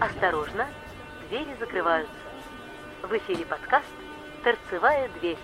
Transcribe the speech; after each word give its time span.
Осторожно, 0.00 0.66
двери 1.28 1.54
закрываются. 1.60 2.14
В 3.02 3.12
эфире 3.18 3.44
подкаст 3.44 3.84
«Торцевая 4.42 5.10
дверь». 5.20 5.36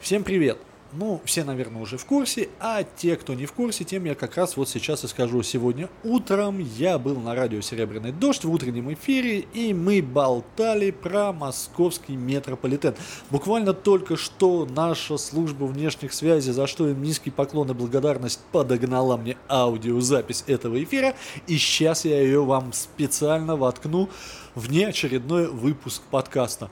Всем 0.00 0.24
привет! 0.24 0.67
Ну, 0.92 1.20
все, 1.26 1.44
наверное, 1.44 1.82
уже 1.82 1.98
в 1.98 2.06
курсе, 2.06 2.48
а 2.60 2.82
те, 2.82 3.16
кто 3.16 3.34
не 3.34 3.44
в 3.44 3.52
курсе, 3.52 3.84
тем 3.84 4.06
я 4.06 4.14
как 4.14 4.38
раз 4.38 4.56
вот 4.56 4.70
сейчас 4.70 5.04
и 5.04 5.06
скажу. 5.08 5.42
Сегодня 5.42 5.90
утром 6.02 6.60
я 6.60 6.98
был 6.98 7.16
на 7.16 7.34
радио 7.34 7.60
«Серебряный 7.60 8.10
дождь» 8.10 8.44
в 8.44 8.50
утреннем 8.50 8.90
эфире, 8.94 9.40
и 9.52 9.74
мы 9.74 10.00
болтали 10.00 10.90
про 10.90 11.34
московский 11.34 12.16
метрополитен. 12.16 12.94
Буквально 13.28 13.74
только 13.74 14.16
что 14.16 14.64
наша 14.64 15.18
служба 15.18 15.64
внешних 15.64 16.14
связей, 16.14 16.52
за 16.52 16.66
что 16.66 16.88
им 16.88 17.02
низкий 17.02 17.30
поклон 17.30 17.70
и 17.70 17.74
благодарность, 17.74 18.40
подогнала 18.50 19.18
мне 19.18 19.36
аудиозапись 19.46 20.44
этого 20.46 20.82
эфира, 20.82 21.14
и 21.46 21.58
сейчас 21.58 22.06
я 22.06 22.18
ее 22.18 22.42
вам 22.42 22.72
специально 22.72 23.56
воткну 23.56 24.08
в 24.54 24.70
неочередной 24.70 25.48
выпуск 25.48 26.00
подкаста. 26.10 26.70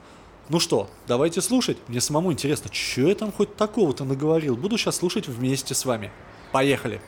Ну 0.49 0.59
что, 0.59 0.89
давайте 1.07 1.41
слушать. 1.41 1.77
Мне 1.87 1.99
самому 1.99 2.31
интересно, 2.31 2.71
что 2.73 3.01
я 3.01 3.15
там 3.15 3.31
хоть 3.31 3.55
такого-то 3.57 4.05
наговорил. 4.05 4.55
Буду 4.55 4.77
сейчас 4.77 4.97
слушать 4.97 5.27
вместе 5.27 5.73
с 5.75 5.83
вами. 5.83 6.11
Поехали. 6.51 7.01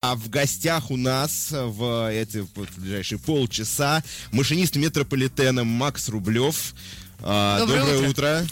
А 0.00 0.14
в 0.16 0.28
гостях 0.28 0.90
у 0.90 0.96
нас 0.96 1.48
в 1.50 2.10
эти 2.12 2.46
вот 2.54 2.68
ближайшие 2.76 3.18
полчаса 3.18 4.02
машинист 4.32 4.76
метрополитена 4.76 5.64
Макс 5.64 6.08
Рублев. 6.08 6.74
А, 7.20 7.60
Доброе 7.60 7.80
Доброе 7.80 7.98
утро. 8.10 8.10
утро. 8.10 8.46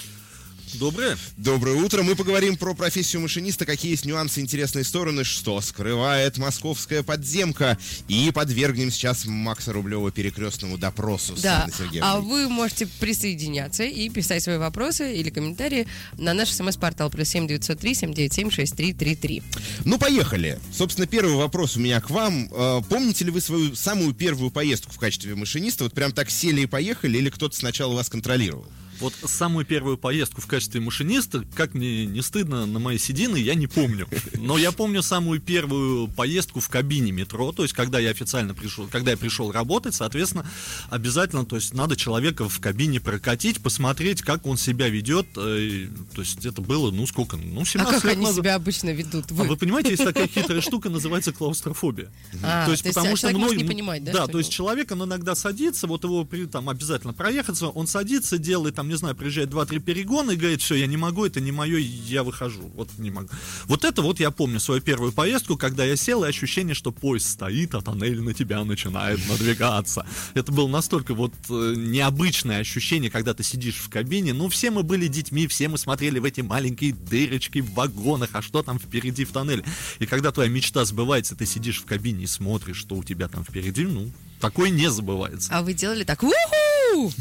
Доброе. 0.75 1.19
Доброе 1.37 1.77
утро. 1.77 2.03
Мы 2.03 2.17
поговорим 2.17 2.57
про 2.57 2.75
профессию 2.75 3.23
машиниста, 3.23 3.67
какие 3.67 3.93
есть 3.93 4.05
нюансы, 4.05 4.41
интересные 4.41 4.85
стороны, 4.85 5.25
что 5.25 5.61
скрывает 5.61 6.39
московская 6.39 7.03
подземка. 7.03 7.79
И 8.09 8.31
подвергнем 8.33 8.91
сейчас 8.91 9.25
Макса 9.27 9.73
Рублева 9.73 10.11
перекрестному 10.11 10.79
допросу 10.79 11.35
Да, 11.43 11.69
а 12.01 12.21
вы 12.21 12.49
можете 12.49 12.87
присоединяться 12.87 13.85
и 13.85 14.09
писать 14.09 14.43
свои 14.43 14.57
вопросы 14.57 15.15
или 15.15 15.31
комментарии 15.31 15.87
на 16.19 16.35
наш 16.35 16.51
смс-портал 16.51 17.11
плюс 17.11 17.29
семь 17.29 17.47
девятьсот 17.47 17.79
три 17.81 17.95
семь 17.95 18.15
девять 18.15 18.33
семь 18.33 18.51
шесть 18.51 18.77
три 18.77 18.93
три 18.93 19.15
три. 19.15 19.43
Ну, 19.85 19.99
поехали. 19.99 20.59
Собственно, 20.73 21.07
первый 21.07 21.35
вопрос 21.35 21.77
у 21.77 21.81
меня 21.81 22.01
к 22.01 22.11
вам. 22.11 22.49
Э, 22.51 22.81
Помните 22.89 23.25
ли 23.25 23.31
вы 23.31 23.41
свою 23.41 23.75
самую 23.75 24.15
первую 24.15 24.51
поездку 24.51 24.93
в 24.93 24.99
качестве 24.99 25.35
машиниста? 25.35 25.85
Вот 25.85 25.93
прям 25.93 26.13
так 26.13 26.31
сели 26.31 26.63
и 26.63 26.67
поехали, 26.67 27.19
или 27.19 27.31
кто-то 27.31 27.57
сначала 27.57 27.95
вас 27.95 28.09
контролировал? 28.09 28.67
Вот 29.03 29.15
самую 29.25 29.67
первую 29.67 29.99
поездку 29.99 30.41
в 30.41 30.47
качестве 30.47 30.81
машиниста, 30.81 31.45
как 31.57 31.75
мне 31.75 32.07
не 32.07 32.23
стыдно, 32.23 32.67
на 32.67 32.79
мои 32.79 32.99
седины, 32.99 33.37
я 33.37 33.57
не 33.57 33.67
помню. 33.67 34.07
Но 34.35 34.57
я 34.59 34.71
помню 34.71 35.03
самую 35.03 35.41
первую 35.41 36.07
поездку 36.07 36.61
в 36.61 36.69
кабине 36.69 37.11
метро, 37.11 37.51
то 37.51 37.65
есть 37.65 37.75
когда 37.75 37.99
я 37.99 38.11
официально 38.11 38.55
пришел, 38.55 38.87
когда 38.87 39.11
я 39.11 39.17
пришел 39.17 39.51
работать, 39.51 39.97
соответственно, 39.97 40.47
обязательно, 40.89 41.45
то 41.45 41.57
есть 41.57 41.75
надо 41.75 41.97
человека 41.97 42.49
в 42.49 42.61
кабине 42.61 43.01
прокатить, 43.01 43.61
посмотреть, 43.61 44.23
как 44.23 44.47
он 44.47 44.57
себя 44.57 44.89
ведет. 44.89 45.27
э, 45.37 45.89
То 46.15 46.21
есть 46.23 46.47
это 46.47 46.63
было, 46.63 46.93
ну 46.93 47.05
сколько, 47.09 47.37
ну 47.37 47.63
А 47.63 47.65
17 47.65 47.95
как 47.95 48.05
лет 48.05 48.13
они 48.13 48.23
назад. 48.23 48.37
себя 48.37 48.55
обычно 48.55 48.91
ведут? 48.91 49.33
А 49.33 49.35
Вы? 49.35 49.49
вы 49.49 49.57
понимаете, 49.57 49.91
есть 49.91 50.05
такая 50.05 50.29
хитрая 50.33 50.61
штука, 50.61 50.91
называется 50.91 51.33
клаустрофобия. 51.33 52.09
А, 52.45 52.67
то 52.67 52.71
есть, 52.71 52.85
то 52.85 52.89
есть, 52.89 52.95
потому 52.95 53.15
а 53.15 53.17
что 53.17 53.33
не 53.33 53.65
понимать, 53.65 54.05
да, 54.05 54.13
Да, 54.13 54.27
то 54.29 54.39
есть 54.39 54.53
человек, 54.53 54.93
он 54.93 55.03
иногда 55.03 55.35
садится, 55.35 55.89
вот 55.89 56.05
его 56.05 56.25
там 56.51 56.69
обязательно 56.69 57.13
проехаться, 57.13 57.67
он 57.67 57.89
садится, 57.89 58.39
делает 58.39 58.77
там, 58.77 58.92
не 58.93 58.99
знаю, 58.99 59.17
приезжает 59.17 59.49
2-3 59.49 59.81
перегона 59.81 60.33
и 60.33 60.37
говорит, 60.37 60.61
все, 60.61 60.75
я 60.75 60.87
не 60.87 60.97
могу, 60.97 61.25
это 61.25 61.41
не 61.41 61.51
мое, 61.51 61.79
я 61.79 62.23
выхожу. 62.23 62.71
Вот 62.75 62.91
не 62.99 63.11
могу. 63.11 63.29
Вот 63.65 63.85
это 63.85 64.03
вот 64.03 64.21
я 64.21 64.31
помню 64.31 64.61
свою 64.61 64.81
первую 64.83 65.13
поездку, 65.13 65.57
когда 65.57 65.85
я 65.85 65.97
сел, 65.97 66.25
и 66.25 66.29
ощущение, 66.29 66.75
что 66.75 66.93
поезд 66.93 67.29
стоит, 67.29 67.75
а 67.75 67.81
тоннель 67.81 68.21
на 68.21 68.35
тебя 68.35 68.63
начинает 68.65 69.19
надвигаться. 69.29 70.07
Это 70.35 70.53
было 70.53 70.69
настолько 70.69 71.15
вот 71.15 71.33
э, 71.49 71.75
необычное 71.77 72.61
ощущение, 72.61 73.11
когда 73.11 73.33
ты 73.33 73.43
сидишь 73.43 73.77
в 73.77 73.89
кабине. 73.89 74.35
Ну, 74.35 74.49
все 74.49 74.71
мы 74.71 74.83
были 74.83 75.09
детьми, 75.09 75.47
все 75.47 75.69
мы 75.69 75.79
смотрели 75.79 76.19
в 76.19 76.25
эти 76.25 76.43
маленькие 76.43 76.93
дырочки 76.93 77.61
в 77.61 77.73
вагонах, 77.73 78.31
а 78.35 78.43
что 78.43 78.63
там 78.63 78.79
впереди 78.79 79.25
в 79.25 79.33
тоннеле. 79.33 79.65
И 80.01 80.07
когда 80.07 80.33
твоя 80.33 80.51
мечта 80.51 80.85
сбывается, 80.85 81.35
ты 81.35 81.47
сидишь 81.47 81.81
в 81.81 81.87
кабине 81.87 82.25
и 82.25 82.27
смотришь, 82.27 82.77
что 82.77 82.95
у 82.97 83.03
тебя 83.03 83.29
там 83.29 83.43
впереди, 83.43 83.85
ну, 83.85 84.11
такое 84.39 84.69
не 84.69 84.91
забывается. 84.91 85.49
А 85.51 85.63
вы 85.63 85.73
делали 85.73 86.05
так? 86.05 86.23
«Уху!» 86.23 86.62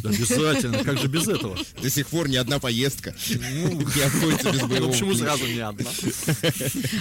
Обязательно, 0.03 0.83
как 0.83 0.99
же 0.99 1.07
без 1.07 1.27
этого? 1.27 1.57
До 1.81 1.89
сих 1.89 2.07
пор 2.07 2.29
ни 2.29 2.35
одна 2.35 2.59
поездка 2.59 3.15
не 3.29 4.01
обходится 4.03 4.51
без 4.51 4.61
Ну, 4.61 4.67
боевого 4.67 4.91
почему 4.91 5.13
сразу 5.15 5.45
не 5.47 5.59
одна? 5.59 5.89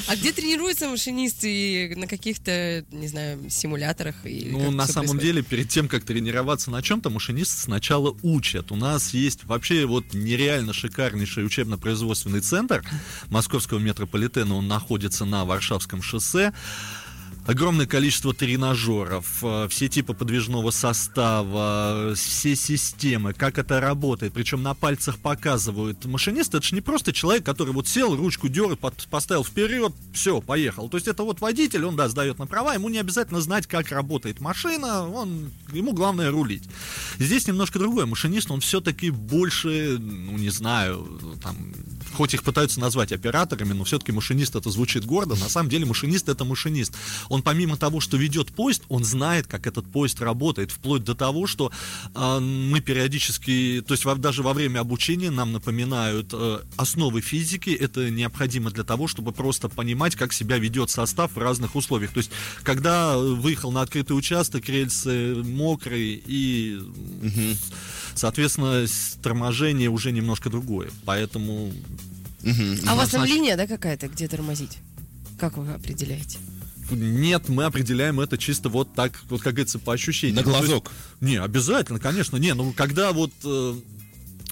А 0.06 0.16
где 0.16 0.32
тренируются 0.32 0.88
машинисты? 0.88 1.94
На 1.96 2.06
каких-то, 2.06 2.84
не 2.90 3.08
знаю, 3.08 3.50
симуляторах? 3.50 4.16
Ну, 4.24 4.70
на 4.70 4.86
самом 4.86 5.18
деле, 5.18 5.42
перед 5.42 5.68
тем, 5.68 5.88
как 5.88 6.04
тренироваться 6.04 6.70
на 6.70 6.82
чем-то, 6.82 7.10
машинист 7.10 7.58
сначала 7.58 8.16
учат. 8.22 8.72
У 8.72 8.76
нас 8.76 9.12
есть 9.14 9.44
вообще 9.44 9.86
вот 9.86 10.12
нереально 10.12 10.72
шикарнейший 10.72 11.44
учебно-производственный 11.44 12.40
центр 12.40 12.84
московского 13.28 13.78
метрополитена. 13.78 14.54
Он 14.54 14.68
находится 14.68 15.24
на 15.24 15.44
Варшавском 15.44 16.02
шоссе. 16.02 16.52
Огромное 17.50 17.86
количество 17.86 18.32
тренажеров, 18.32 19.26
э, 19.42 19.66
все 19.68 19.88
типы 19.88 20.14
подвижного 20.14 20.70
состава, 20.70 22.12
э, 22.12 22.14
все 22.14 22.54
системы, 22.54 23.32
как 23.32 23.58
это 23.58 23.80
работает, 23.80 24.32
причем 24.32 24.62
на 24.62 24.72
пальцах 24.74 25.18
показывают. 25.18 26.04
Машинист 26.04 26.54
это 26.54 26.64
же 26.64 26.76
не 26.76 26.80
просто 26.80 27.12
человек, 27.12 27.44
который 27.44 27.74
вот 27.74 27.88
сел, 27.88 28.14
ручку 28.14 28.46
дерет, 28.46 28.78
под- 28.78 29.08
поставил 29.08 29.42
вперед, 29.42 29.92
все, 30.12 30.40
поехал. 30.40 30.88
То 30.88 30.96
есть 30.96 31.08
это 31.08 31.24
вот 31.24 31.40
водитель, 31.40 31.84
он, 31.86 31.96
да, 31.96 32.08
сдает 32.08 32.38
на 32.38 32.46
права, 32.46 32.74
ему 32.74 32.88
не 32.88 32.98
обязательно 32.98 33.40
знать, 33.40 33.66
как 33.66 33.90
работает 33.90 34.40
машина, 34.40 35.08
он, 35.08 35.50
ему 35.72 35.92
главное 35.92 36.30
рулить. 36.30 36.62
Здесь 37.18 37.48
немножко 37.48 37.80
другое. 37.80 38.06
Машинист, 38.06 38.48
он 38.52 38.60
все-таки 38.60 39.10
больше, 39.10 39.98
ну, 39.98 40.38
не 40.38 40.50
знаю, 40.50 41.20
там, 41.42 41.56
хоть 42.12 42.32
их 42.32 42.44
пытаются 42.44 42.78
назвать 42.78 43.10
операторами, 43.10 43.72
но 43.72 43.82
все-таки 43.82 44.12
машинист 44.12 44.54
это 44.54 44.70
звучит 44.70 45.04
гордо. 45.04 45.34
На 45.34 45.48
самом 45.48 45.68
деле 45.68 45.84
машинист 45.84 46.28
это 46.28 46.44
машинист. 46.44 46.94
Он 47.28 47.39
помимо 47.42 47.76
того, 47.76 48.00
что 48.00 48.16
ведет 48.16 48.52
поезд, 48.52 48.82
он 48.88 49.04
знает, 49.04 49.46
как 49.46 49.66
этот 49.66 49.90
поезд 49.90 50.20
работает, 50.20 50.70
вплоть 50.70 51.04
до 51.04 51.14
того, 51.14 51.46
что 51.46 51.70
э, 52.14 52.38
мы 52.40 52.80
периодически, 52.80 53.82
то 53.86 53.94
есть 53.94 54.04
во- 54.04 54.14
даже 54.14 54.42
во 54.42 54.52
время 54.52 54.80
обучения 54.80 55.30
нам 55.30 55.52
напоминают 55.52 56.30
э, 56.32 56.60
основы 56.76 57.20
физики. 57.20 57.70
Это 57.70 58.10
необходимо 58.10 58.70
для 58.70 58.84
того, 58.84 59.08
чтобы 59.08 59.32
просто 59.32 59.68
понимать, 59.68 60.16
как 60.16 60.32
себя 60.32 60.58
ведет 60.58 60.90
состав 60.90 61.32
в 61.34 61.38
разных 61.38 61.76
условиях. 61.76 62.12
То 62.12 62.18
есть, 62.18 62.30
когда 62.62 63.16
выехал 63.18 63.72
на 63.72 63.82
открытый 63.82 64.16
участок, 64.16 64.68
рельсы 64.68 65.34
мокрые 65.36 66.20
и 66.26 66.80
Соответственно, 68.14 68.86
торможение 69.22 69.88
уже 69.88 70.12
немножко 70.12 70.50
другое. 70.50 70.90
Поэтому. 71.04 71.72
А 72.86 72.94
у 72.94 72.96
вас 72.96 73.10
там 73.10 73.24
линия, 73.24 73.56
да, 73.56 73.66
какая-то, 73.66 74.08
где 74.08 74.28
тормозить? 74.28 74.78
Как 75.38 75.56
вы 75.56 75.72
определяете? 75.72 76.38
Нет, 76.92 77.48
мы 77.48 77.64
определяем 77.64 78.20
это 78.20 78.36
чисто 78.38 78.68
вот 78.68 78.92
так, 78.94 79.12
вот 79.28 79.42
как 79.42 79.54
говорится, 79.54 79.78
по 79.78 79.92
ощущениям. 79.92 80.36
На 80.36 80.42
Ну, 80.42 80.50
то 80.52 80.56
есть- 80.58 80.66
глазок. 80.68 80.90
Не, 81.20 81.36
обязательно, 81.36 81.98
конечно. 81.98 82.36
Не, 82.36 82.54
ну 82.54 82.72
когда 82.72 83.12
вот... 83.12 83.32
э, 83.44 83.74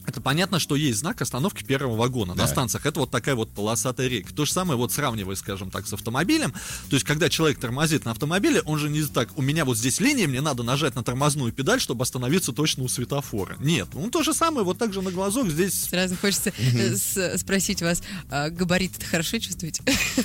это 0.09 0.21
понятно, 0.21 0.59
что 0.59 0.75
есть 0.75 1.01
знак 1.01 1.21
остановки 1.21 1.63
первого 1.63 1.97
вагона 1.97 2.35
Да. 2.35 2.43
на 2.43 2.49
станциях. 2.49 2.87
Это 2.87 3.01
вот 3.01 3.11
такая 3.11 3.35
вот 3.35 3.51
полосатая 3.51 4.09
рейка. 4.09 4.33
То 4.35 4.45
же 4.47 4.53
самое 4.53 4.79
вот 4.79 4.91
сравнивая, 4.93 5.35
скажем 5.37 5.71
так, 5.71 5.87
с 5.87 5.93
автомобилем. 5.93 6.53
То 6.89 6.95
есть, 6.97 7.05
когда 7.05 7.29
человек 7.29 7.59
тормозит 7.59 8.05
на 8.07 8.13
автомобиле, 8.13 8.63
он 8.63 8.79
же 8.79 8.89
не 8.89 9.03
так, 9.03 9.37
у 9.37 9.43
меня 9.43 9.65
вот 9.65 9.77
здесь 9.77 10.01
линия, 10.01 10.27
мне 10.27 10.41
надо 10.41 10.63
нажать 10.63 10.95
на 10.95 11.03
тормозную 11.05 11.53
педаль, 11.53 11.81
чтобы 11.81 12.05
остановиться 12.05 12.53
точно 12.53 12.85
у 12.85 12.89
светофора. 12.89 13.57
Нет, 13.61 13.89
ну 13.93 14.09
то 14.09 14.23
же 14.23 14.33
самое, 14.33 14.65
вот 14.65 14.79
так 14.79 14.95
же 14.95 15.03
на 15.03 15.11
глазок 15.11 15.51
здесь 15.51 15.75
Сразу 15.91 16.17
хочется 16.17 16.53
э, 16.57 16.97
с- 16.97 17.39
спросить 17.39 17.83
вас, 17.83 18.03
а 18.31 18.49
габарит 18.49 18.97
это 18.97 19.05
хорошо 19.05 19.39
чувствуете? 19.39 19.83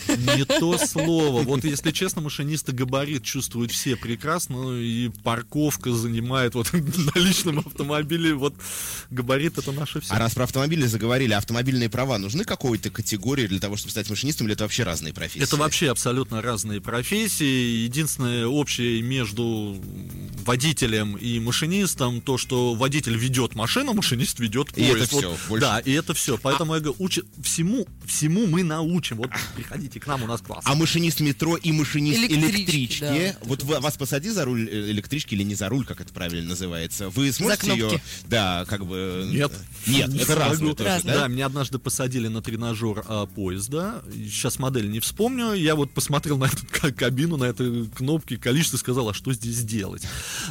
Не 0.08 0.46
то 0.60 0.78
слово. 0.78 1.42
Вот 1.44 1.66
если 1.66 1.92
честно, 1.92 2.22
машинисты 2.22 2.72
габарит 2.72 3.24
чувствуют 3.24 3.72
все 3.72 3.98
прекрасно, 3.98 4.72
и 4.80 5.10
парковка 5.24 5.92
занимает 5.92 6.56
вот 6.56 6.72
на 6.74 7.20
личном 7.20 7.60
автомобиле, 7.60 8.34
вот 8.34 8.54
габарит 9.10 9.58
это 9.58 9.73
наше 9.74 10.00
все. 10.02 10.14
А 10.14 10.20
раз 10.20 10.34
про 10.34 10.44
автомобили 10.46 10.86
заговорили, 10.86 11.34
автомобильные 11.34 11.90
права 11.90 12.18
нужны 12.18 12.44
какой-то 12.46 12.90
категории 12.90 13.48
для 13.48 13.60
того, 13.60 13.76
чтобы 13.78 13.92
стать 13.92 14.10
машинистом, 14.10 14.48
или 14.48 14.54
это 14.54 14.64
вообще 14.64 14.84
разные 14.84 15.14
профессии? 15.14 15.44
Это 15.44 15.56
вообще 15.58 15.90
абсолютно 15.92 16.42
разные 16.42 16.82
профессии. 16.82 17.84
Единственное 17.84 18.48
общее 18.48 19.02
между 19.02 19.78
водителем 20.46 21.16
и 21.16 21.40
машинистом 21.40 22.22
то, 22.22 22.38
что 22.38 22.74
водитель 22.76 23.18
ведет 23.18 23.56
машину, 23.56 23.94
машинист 23.94 24.40
ведет 24.40 24.70
И 24.78 24.82
поезд. 24.90 24.96
это 25.14 25.16
Вот, 25.16 25.20
всё, 25.24 25.38
больше- 25.50 25.62
Да, 25.66 25.80
и 25.80 25.92
это 25.92 26.14
все. 26.14 26.38
Поэтому 26.38 26.74
я 26.76 26.80
говорю, 26.82 26.96
учи- 27.00 27.24
всему, 27.42 27.88
всему 28.06 28.46
мы 28.48 28.64
научим. 28.64 29.18
Вот 29.18 29.30
приходите 29.56 30.00
к 30.00 30.08
нам, 30.08 30.24
у 30.24 30.28
нас 30.28 30.42
класс. 30.42 30.64
А 30.68 30.76
машинист 30.76 31.20
метро 31.22 31.56
и 31.56 31.72
машинист 31.72 32.20
Электрички, 32.20 32.56
электрички. 32.56 33.00
да. 33.02 33.36
Вот 33.44 33.64
вы- 33.64 33.80
вас 33.80 33.96
посади 33.98 34.30
за 34.30 34.46
руль 34.46 34.68
э, 34.70 34.92
электрички 34.92 35.34
или 35.34 35.44
не 35.44 35.56
за 35.56 35.70
руль, 35.70 35.86
как 35.86 36.02
это 36.02 36.14
правильно 36.14 36.50
называется. 36.50 37.10
Вы 37.10 37.32
сможете 37.32 37.72
ее, 37.72 38.02
да, 38.28 38.66
как 38.68 38.86
бы... 38.86 39.28
Нет. 39.32 39.52
Нет, 39.88 40.10
Не 40.10 40.20
это 40.20 40.28
тоже, 40.28 40.40
Разное. 40.40 40.74
да? 40.76 41.02
Да, 41.04 41.28
меня 41.28 41.46
однажды 41.48 41.78
посадили 41.80 42.28
на 42.28 42.42
тренажер 42.42 43.04
а, 43.08 43.26
поезда. 43.26 44.02
Сейчас 44.14 44.60
модель 44.60 44.90
не 44.90 45.00
вспомню. 45.00 45.54
Я 45.54 45.76
вот 45.76 45.92
посмотрел 45.92 46.38
на 46.38 46.46
эту 46.46 46.66
ка- 46.72 46.92
кабину, 46.92 47.38
на 47.38 47.46
эти 47.46 47.86
кнопки, 47.90 48.38
количество, 48.38 48.78
сказал, 48.78 49.10
а 49.10 49.14
что 49.14 49.34
здесь 49.34 49.64
делать? 49.64 50.04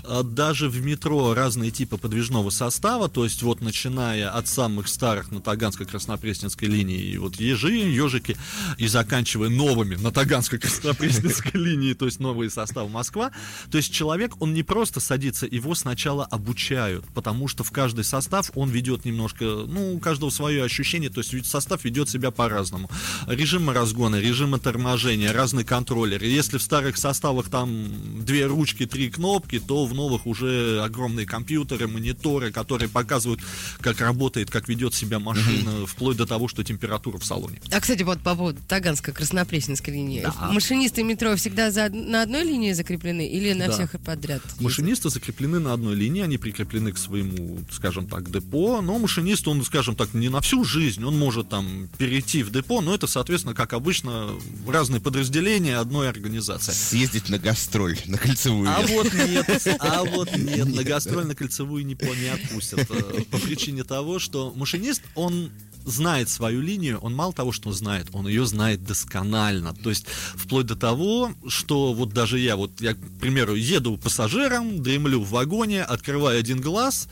А, 0.04 0.22
Даже 0.22 0.68
в 0.68 0.84
метро 0.84 1.34
разные 1.34 1.70
типы 1.70 1.96
подвижного 1.96 2.50
состава, 2.50 3.08
то 3.08 3.24
есть 3.24 3.42
вот 3.42 3.60
начиная 3.62 4.28
от 4.30 4.48
самых 4.48 4.88
старых 4.88 5.30
на 5.30 5.38
Таганско-Краснопресненской 5.38 6.66
линии, 6.68 7.16
вот 7.16 7.36
ежи, 7.36 7.72
ежики, 7.74 8.36
и 8.78 8.86
заканчивая 8.86 9.48
новыми 9.48 9.94
на 9.96 10.08
Таганско-Краснопресненской 10.08 11.52
линии, 11.58 11.94
то 11.94 12.04
есть 12.06 12.20
новые 12.20 12.50
составы 12.50 12.88
Москва. 12.90 13.30
То 13.70 13.78
есть 13.78 13.92
человек, 13.92 14.40
он 14.40 14.52
не 14.54 14.62
просто 14.62 15.00
садится, 15.00 15.46
его 15.46 15.74
сначала 15.74 16.24
обучают, 16.26 17.04
потому 17.14 17.48
что 17.48 17.64
в 17.64 17.70
каждый 17.70 18.04
состав 18.04 18.50
он 18.54 18.70
ведет 18.70 18.91
немножко, 19.04 19.44
ну, 19.44 19.94
у 19.94 19.98
каждого 19.98 20.30
свое 20.30 20.64
ощущение, 20.64 21.10
то 21.10 21.20
есть 21.20 21.32
ведь 21.32 21.46
состав 21.46 21.84
ведет 21.84 22.08
себя 22.08 22.30
по-разному. 22.30 22.90
Режимы 23.26 23.72
разгона, 23.72 24.20
режимы 24.20 24.58
торможения, 24.58 25.32
разные 25.32 25.64
контроллеры. 25.64 26.26
Если 26.26 26.58
в 26.58 26.62
старых 26.62 26.96
составах 26.96 27.48
там 27.48 28.24
две 28.24 28.46
ручки, 28.46 28.86
три 28.86 29.10
кнопки, 29.10 29.58
то 29.58 29.86
в 29.86 29.94
новых 29.94 30.26
уже 30.26 30.80
огромные 30.82 31.26
компьютеры, 31.26 31.88
мониторы, 31.88 32.52
которые 32.52 32.88
показывают, 32.88 33.40
как 33.80 34.00
работает, 34.00 34.50
как 34.50 34.68
ведет 34.68 34.94
себя 34.94 35.18
машина, 35.18 35.86
вплоть 35.86 36.16
до 36.16 36.26
того, 36.26 36.48
что 36.48 36.62
температура 36.62 37.18
в 37.18 37.24
салоне. 37.24 37.60
А, 37.72 37.80
кстати, 37.80 38.02
вот 38.02 38.20
по 38.20 38.34
поводу 38.34 38.58
Таганско-Краснопресненской 38.68 39.92
линии. 39.92 40.22
Да. 40.22 40.34
Машинисты 40.52 41.02
метро 41.02 41.34
всегда 41.36 41.70
за, 41.70 41.88
на 41.88 42.22
одной 42.22 42.44
линии 42.44 42.72
закреплены 42.72 43.26
или 43.28 43.52
на 43.52 43.66
Да. 43.68 43.72
всех 43.72 43.92
подряд? 44.04 44.42
Машинисты 44.60 45.08
закреплены 45.10 45.58
на 45.58 45.72
одной 45.72 45.94
линии, 45.94 46.22
они 46.22 46.38
прикреплены 46.38 46.92
к 46.92 46.98
своему, 46.98 47.60
скажем 47.70 48.06
так, 48.06 48.30
депо, 48.30 48.81
но 48.82 48.98
машинист, 48.98 49.48
он, 49.48 49.64
скажем 49.64 49.96
так, 49.96 50.14
не 50.14 50.28
на 50.28 50.40
всю 50.40 50.64
жизнь, 50.64 51.04
он 51.04 51.18
может 51.18 51.48
там 51.48 51.88
перейти 51.98 52.42
в 52.42 52.50
депо, 52.50 52.80
но 52.80 52.94
это, 52.94 53.06
соответственно, 53.06 53.54
как 53.54 53.72
обычно, 53.72 54.30
разные 54.66 55.00
подразделения 55.00 55.78
одной 55.78 56.08
организации. 56.08 56.72
Съездить 56.72 57.28
на 57.28 57.38
гастроль, 57.38 57.98
на 58.06 58.18
кольцевую. 58.18 58.68
А 58.68 58.82
вот 58.86 59.12
нет, 59.14 59.78
а 59.78 60.04
вот 60.04 60.36
нет, 60.36 60.74
на 60.74 60.84
гастроль 60.84 61.26
на 61.26 61.34
кольцевую 61.34 61.86
не, 61.86 61.94
не 61.94 62.28
отпустят. 62.28 62.90
э, 62.90 63.22
По 63.30 63.38
причине 63.38 63.84
того, 63.84 64.18
что 64.18 64.52
машинист, 64.54 65.02
он 65.14 65.50
знает 65.84 66.28
свою 66.28 66.60
линию, 66.60 66.98
он 66.98 67.14
мало 67.14 67.32
того, 67.32 67.52
что 67.52 67.72
знает, 67.72 68.08
он 68.12 68.28
ее 68.28 68.46
знает 68.46 68.84
досконально. 68.84 69.74
То 69.74 69.90
есть 69.90 70.06
вплоть 70.34 70.66
до 70.66 70.76
того, 70.76 71.32
что 71.46 71.92
вот 71.92 72.12
даже 72.12 72.38
я, 72.38 72.56
вот 72.56 72.80
я, 72.80 72.94
к 72.94 72.98
примеру, 73.20 73.54
еду 73.54 73.96
пассажиром, 73.98 74.82
дремлю 74.82 75.22
в 75.22 75.30
вагоне, 75.30 75.82
открываю 75.82 76.38
один 76.38 76.60
глаз, 76.60 77.08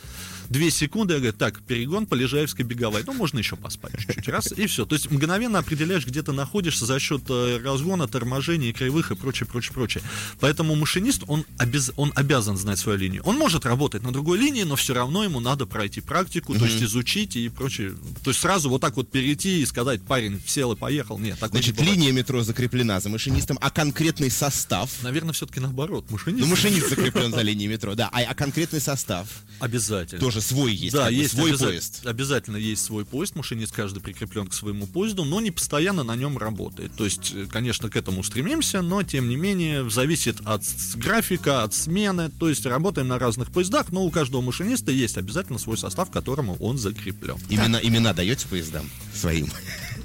две 0.51 0.71
секунды, 0.71 1.15
я 1.15 1.21
говорю, 1.21 1.37
так, 1.37 1.63
перегон 1.63 2.07
по 2.07 2.15
Лежаевской 2.15 2.65
беговой. 2.65 3.03
Ну, 3.07 3.15
можно 3.15 3.39
еще 3.39 3.57
поспать 3.57 3.93
чуть-чуть. 3.99 4.29
Раз, 4.29 4.53
и 4.53 4.67
все. 4.67 4.85
То 4.85 4.95
есть 4.95 5.11
мгновенно 5.11 5.59
определяешь, 5.59 6.07
где 6.07 6.23
ты 6.23 6.33
находишься 6.33 6.85
за 6.85 6.99
счет 6.99 7.23
э, 7.29 7.61
разгона, 7.65 8.09
торможения, 8.09 8.73
кривых 8.73 9.13
и 9.13 9.15
прочее, 9.15 9.47
прочее, 9.47 9.73
прочее. 9.73 10.03
Поэтому 10.41 10.75
машинист, 10.75 11.23
он, 11.27 11.45
обяз- 11.59 11.93
он 11.97 12.13
обязан 12.17 12.57
знать 12.57 12.79
свою 12.79 12.99
линию. 12.99 13.23
Он 13.25 13.37
может 13.37 13.65
работать 13.65 14.03
на 14.03 14.13
другой 14.13 14.39
линии, 14.39 14.65
но 14.65 14.77
все 14.77 14.93
равно 14.93 15.25
ему 15.25 15.41
надо 15.41 15.67
пройти 15.67 16.01
практику, 16.01 16.55
то 16.55 16.65
есть 16.65 16.83
изучить 16.83 17.37
и 17.37 17.49
прочее. 17.49 17.95
То 18.25 18.31
есть 18.31 18.41
сразу 18.41 18.69
вот 18.69 18.81
так 18.81 18.97
вот 18.97 19.11
перейти 19.11 19.63
и 19.63 19.67
сказать, 19.67 20.03
парень 20.03 20.41
сел 20.47 20.73
и 20.73 20.77
поехал. 20.77 21.19
Нет, 21.19 21.39
так 21.39 21.51
Значит, 21.51 21.81
линия 21.81 22.13
метро 22.13 22.43
закреплена 22.43 23.01
за 23.01 23.09
машинистом, 23.09 23.59
а 23.61 23.71
конкретный 23.71 24.31
состав... 24.31 24.91
Наверное, 25.03 25.33
все-таки 25.33 25.61
наоборот. 25.61 26.11
Машинист. 26.11 26.41
Ну, 26.41 26.47
машинист 26.47 26.89
закреплен 26.91 27.31
за 27.31 27.43
линией 27.43 27.69
метро, 27.69 27.95
да. 27.95 28.09
А, 28.13 28.21
а 28.21 28.35
конкретный 28.35 28.81
состав 28.81 29.29
Обязательно. 29.61 30.21
тоже 30.21 30.40
свой 30.41 30.73
есть, 30.75 30.95
Да, 30.95 31.09
есть 31.09 31.35
свой 31.35 31.51
обяза- 31.51 31.67
поезд. 31.67 32.01
Обязательно 32.07 32.57
есть 32.57 32.85
свой 32.85 33.05
поезд, 33.05 33.37
машинист 33.37 33.73
каждый 33.73 34.01
прикреплен 34.01 34.47
к 34.47 34.55
своему 34.55 34.87
поезду, 34.87 35.25
но 35.25 35.41
не 35.41 35.51
постоянно 35.51 36.03
на 36.03 36.17
нем 36.17 36.39
работает. 36.39 36.93
То 36.97 37.05
есть, 37.05 37.33
э, 37.35 37.47
конечно, 37.51 37.89
к 37.91 37.97
этому 37.97 38.23
стремимся, 38.23 38.83
но 38.83 39.03
тем 39.03 39.29
не 39.29 39.37
менее 39.37 39.89
зависит 39.91 40.39
от 40.45 40.63
графика, 40.95 41.63
от 41.63 41.75
смены. 41.75 42.31
То 42.31 42.49
есть 42.49 42.67
работаем 42.67 43.09
на 43.09 43.19
разных 43.19 43.51
поездах, 43.51 43.91
но 43.93 44.05
у 44.05 44.11
каждого 44.11 44.41
машиниста 44.41 44.91
есть 44.91 45.17
обязательно 45.17 45.59
свой 45.59 45.79
состав, 45.79 46.11
к 46.11 46.13
которому 46.13 46.57
он 46.57 46.79
закреплен. 46.79 47.37
Имена, 47.49 47.79
имена 47.83 48.13
даете 48.13 48.47
поездам 48.49 48.89
своим? 49.15 49.49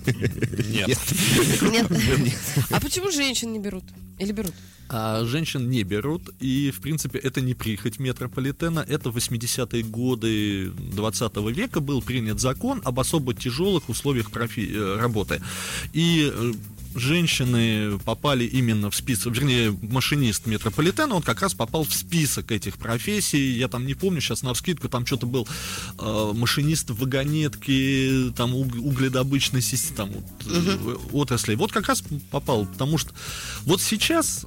Нет. 0.05 0.99
Нет? 1.61 1.87
А 2.71 2.79
почему 2.79 3.11
женщин 3.11 3.51
не 3.53 3.59
берут? 3.59 3.83
Или 4.19 4.31
берут? 4.31 4.53
А 4.87 5.25
женщин 5.25 5.67
не 5.69 5.83
берут, 5.83 6.29
и, 6.39 6.71
в 6.71 6.79
принципе, 6.79 7.17
это 7.17 7.41
не 7.41 7.55
прихоть 7.55 7.97
метрополитена, 7.97 8.85
это 8.87 9.09
в 9.09 9.17
80-е 9.17 9.81
годы 9.83 10.69
20 10.69 11.35
века 11.55 11.79
был 11.79 12.03
принят 12.03 12.39
закон 12.39 12.81
об 12.85 12.99
особо 12.99 13.33
тяжелых 13.33 13.89
условиях 13.89 14.29
профи- 14.29 14.71
э, 14.71 14.97
работы. 14.99 15.41
И 15.93 16.31
э, 16.31 16.53
женщины 16.95 17.99
попали 17.99 18.45
именно 18.45 18.89
в 18.89 18.95
список, 18.95 19.35
вернее, 19.35 19.71
машинист 19.81 20.45
метрополитена, 20.45 21.15
он 21.15 21.21
как 21.21 21.41
раз 21.41 21.53
попал 21.53 21.83
в 21.83 21.93
список 21.93 22.51
этих 22.51 22.77
профессий. 22.77 23.57
Я 23.57 23.67
там 23.67 23.85
не 23.85 23.93
помню, 23.93 24.21
сейчас 24.21 24.43
на 24.43 24.53
вскидку, 24.53 24.89
там 24.89 25.05
что-то 25.05 25.25
был 25.25 25.47
э, 25.99 26.31
машинист 26.33 26.89
в 26.89 26.99
вагонетке, 26.99 28.31
там 28.35 28.55
уг- 28.55 28.77
угледобычной 28.79 29.61
системы, 29.61 29.95
там 29.95 30.09
вот, 30.09 30.25
э, 30.47 30.95
отрасли. 31.13 31.55
Вот 31.55 31.71
как 31.71 31.87
раз 31.87 32.03
попал, 32.31 32.65
потому 32.65 32.97
что 32.97 33.13
вот 33.63 33.81
сейчас 33.81 34.45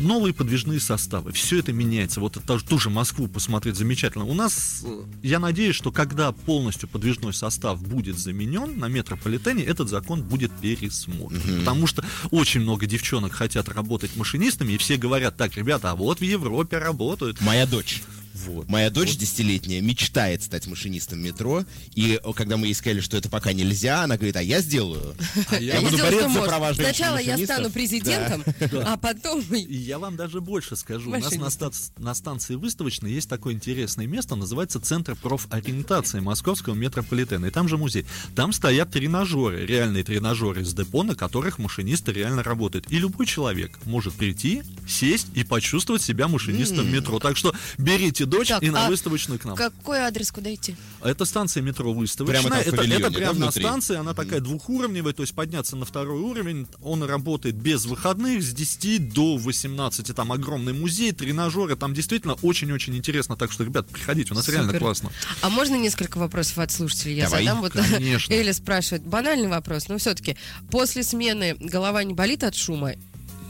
новые 0.00 0.34
подвижные 0.34 0.80
составы, 0.80 1.32
все 1.32 1.58
это 1.58 1.72
меняется. 1.72 2.20
Вот 2.20 2.36
это, 2.36 2.58
ту 2.58 2.78
же 2.78 2.90
Москву 2.90 3.28
посмотреть 3.28 3.76
замечательно. 3.76 4.24
У 4.24 4.34
нас, 4.34 4.82
э, 4.84 5.02
я 5.22 5.38
надеюсь, 5.38 5.76
что 5.76 5.92
когда 5.92 6.32
полностью 6.32 6.88
подвижной 6.88 7.34
состав 7.34 7.82
будет 7.82 8.18
заменен 8.18 8.78
на 8.78 8.86
метрополитене, 8.86 9.64
этот 9.64 9.88
закон 9.88 10.22
будет 10.22 10.50
пересмотрен. 10.60 11.60
Потому 11.60 11.86
что 11.86 12.04
очень 12.30 12.60
много 12.60 12.86
девчонок 12.86 13.32
хотят 13.32 13.68
работать 13.68 14.16
машинистами, 14.16 14.72
и 14.72 14.78
все 14.78 14.96
говорят, 14.96 15.36
так, 15.36 15.56
ребята, 15.56 15.90
а 15.90 15.94
вот 15.94 16.20
в 16.20 16.24
Европе 16.24 16.78
работают. 16.78 17.40
Моя 17.40 17.66
дочь. 17.66 18.02
Вот. 18.46 18.68
Моя 18.68 18.90
дочь 18.90 19.16
десятилетняя 19.16 19.80
мечтает 19.80 20.42
стать 20.42 20.66
машинистом 20.66 21.20
метро, 21.20 21.64
и 21.94 22.20
когда 22.34 22.56
мы 22.56 22.66
ей 22.66 22.74
сказали, 22.74 23.00
что 23.00 23.16
это 23.16 23.28
пока 23.28 23.52
нельзя, 23.52 24.02
она 24.02 24.16
говорит, 24.16 24.36
а 24.36 24.42
я 24.42 24.60
сделаю. 24.60 25.14
А 25.50 25.56
Я 25.58 25.74
я, 25.74 25.80
буду 25.80 25.94
сделаю, 25.94 26.12
бороться 26.12 26.40
за 26.40 26.46
права 26.46 26.74
Сначала 26.74 27.18
я 27.18 27.38
стану 27.38 27.70
президентом, 27.70 28.44
а 28.84 28.96
потом... 28.96 29.40
И 29.40 29.76
я 29.76 29.98
вам 29.98 30.16
даже 30.16 30.40
больше 30.40 30.76
скажу. 30.76 31.10
У 31.10 31.12
нас 31.12 31.34
на, 31.34 31.50
ста- 31.50 31.70
на 31.98 32.14
станции 32.14 32.54
выставочной 32.54 33.12
есть 33.12 33.28
такое 33.28 33.54
интересное 33.54 34.06
место, 34.06 34.36
называется 34.36 34.80
Центр 34.80 35.16
профориентации 35.16 36.20
Московского 36.20 36.74
метрополитена. 36.74 37.46
И 37.46 37.50
там 37.50 37.68
же 37.68 37.76
музей. 37.76 38.06
Там 38.34 38.52
стоят 38.52 38.90
тренажеры, 38.90 39.66
реальные 39.66 40.04
тренажеры 40.04 40.62
из 40.62 40.72
депо, 40.74 41.02
на 41.02 41.14
которых 41.14 41.58
машинисты 41.58 42.12
реально 42.12 42.42
работают. 42.42 42.90
И 42.90 42.98
любой 42.98 43.26
человек 43.26 43.78
может 43.84 44.14
прийти, 44.14 44.62
сесть 44.86 45.28
и 45.34 45.44
почувствовать 45.44 46.02
себя 46.02 46.28
машинистом 46.28 46.90
метро. 46.92 47.18
Так 47.18 47.36
что 47.36 47.54
берите 47.78 48.26
дочь 48.30 48.48
Так, 48.48 48.62
и 48.62 48.70
на 48.70 48.86
а 48.86 48.88
выставочную 48.88 49.38
к 49.38 49.44
нам. 49.44 49.56
Какой 49.56 49.98
адрес, 49.98 50.30
куда 50.30 50.52
идти? 50.52 50.76
Это 51.02 51.24
станция 51.24 51.62
метро 51.62 51.92
выставочная. 51.92 52.42
Прямо 52.42 52.56
это, 52.56 52.82
это 52.82 53.00
да, 53.00 53.10
прямо 53.10 53.38
на 53.38 53.50
станции, 53.50 53.96
она 53.96 54.14
такая 54.14 54.40
двухуровневая, 54.40 55.12
то 55.12 55.22
есть 55.22 55.34
подняться 55.34 55.76
на 55.76 55.84
второй 55.84 56.20
уровень. 56.20 56.66
Он 56.82 57.02
работает 57.02 57.56
без 57.56 57.86
выходных 57.86 58.42
с 58.42 58.52
10 58.52 59.12
до 59.12 59.36
18. 59.36 60.14
Там 60.14 60.32
огромный 60.32 60.72
музей, 60.72 61.12
тренажеры. 61.12 61.76
Там 61.76 61.94
действительно 61.94 62.34
очень-очень 62.42 62.96
интересно. 62.96 63.36
Так 63.36 63.52
что, 63.52 63.64
ребят, 63.64 63.88
приходите, 63.88 64.32
у 64.32 64.36
нас 64.36 64.48
реально 64.48 64.68
Супер. 64.68 64.80
классно. 64.80 65.10
А 65.42 65.50
можно 65.50 65.76
несколько 65.76 66.18
вопросов 66.18 66.58
от 66.58 66.70
слушателей 66.72 67.16
я 67.16 67.24
Давай, 67.24 67.44
задам? 67.44 67.60
Вот 67.60 67.72
конечно. 67.72 68.32
Эля 68.40 68.52
спрашивает, 68.52 69.02
банальный 69.02 69.48
вопрос, 69.48 69.88
но 69.88 69.98
все-таки 69.98 70.36
после 70.70 71.02
смены 71.02 71.56
голова 71.58 72.04
не 72.04 72.14
болит 72.14 72.44
от 72.44 72.54
шума? 72.54 72.94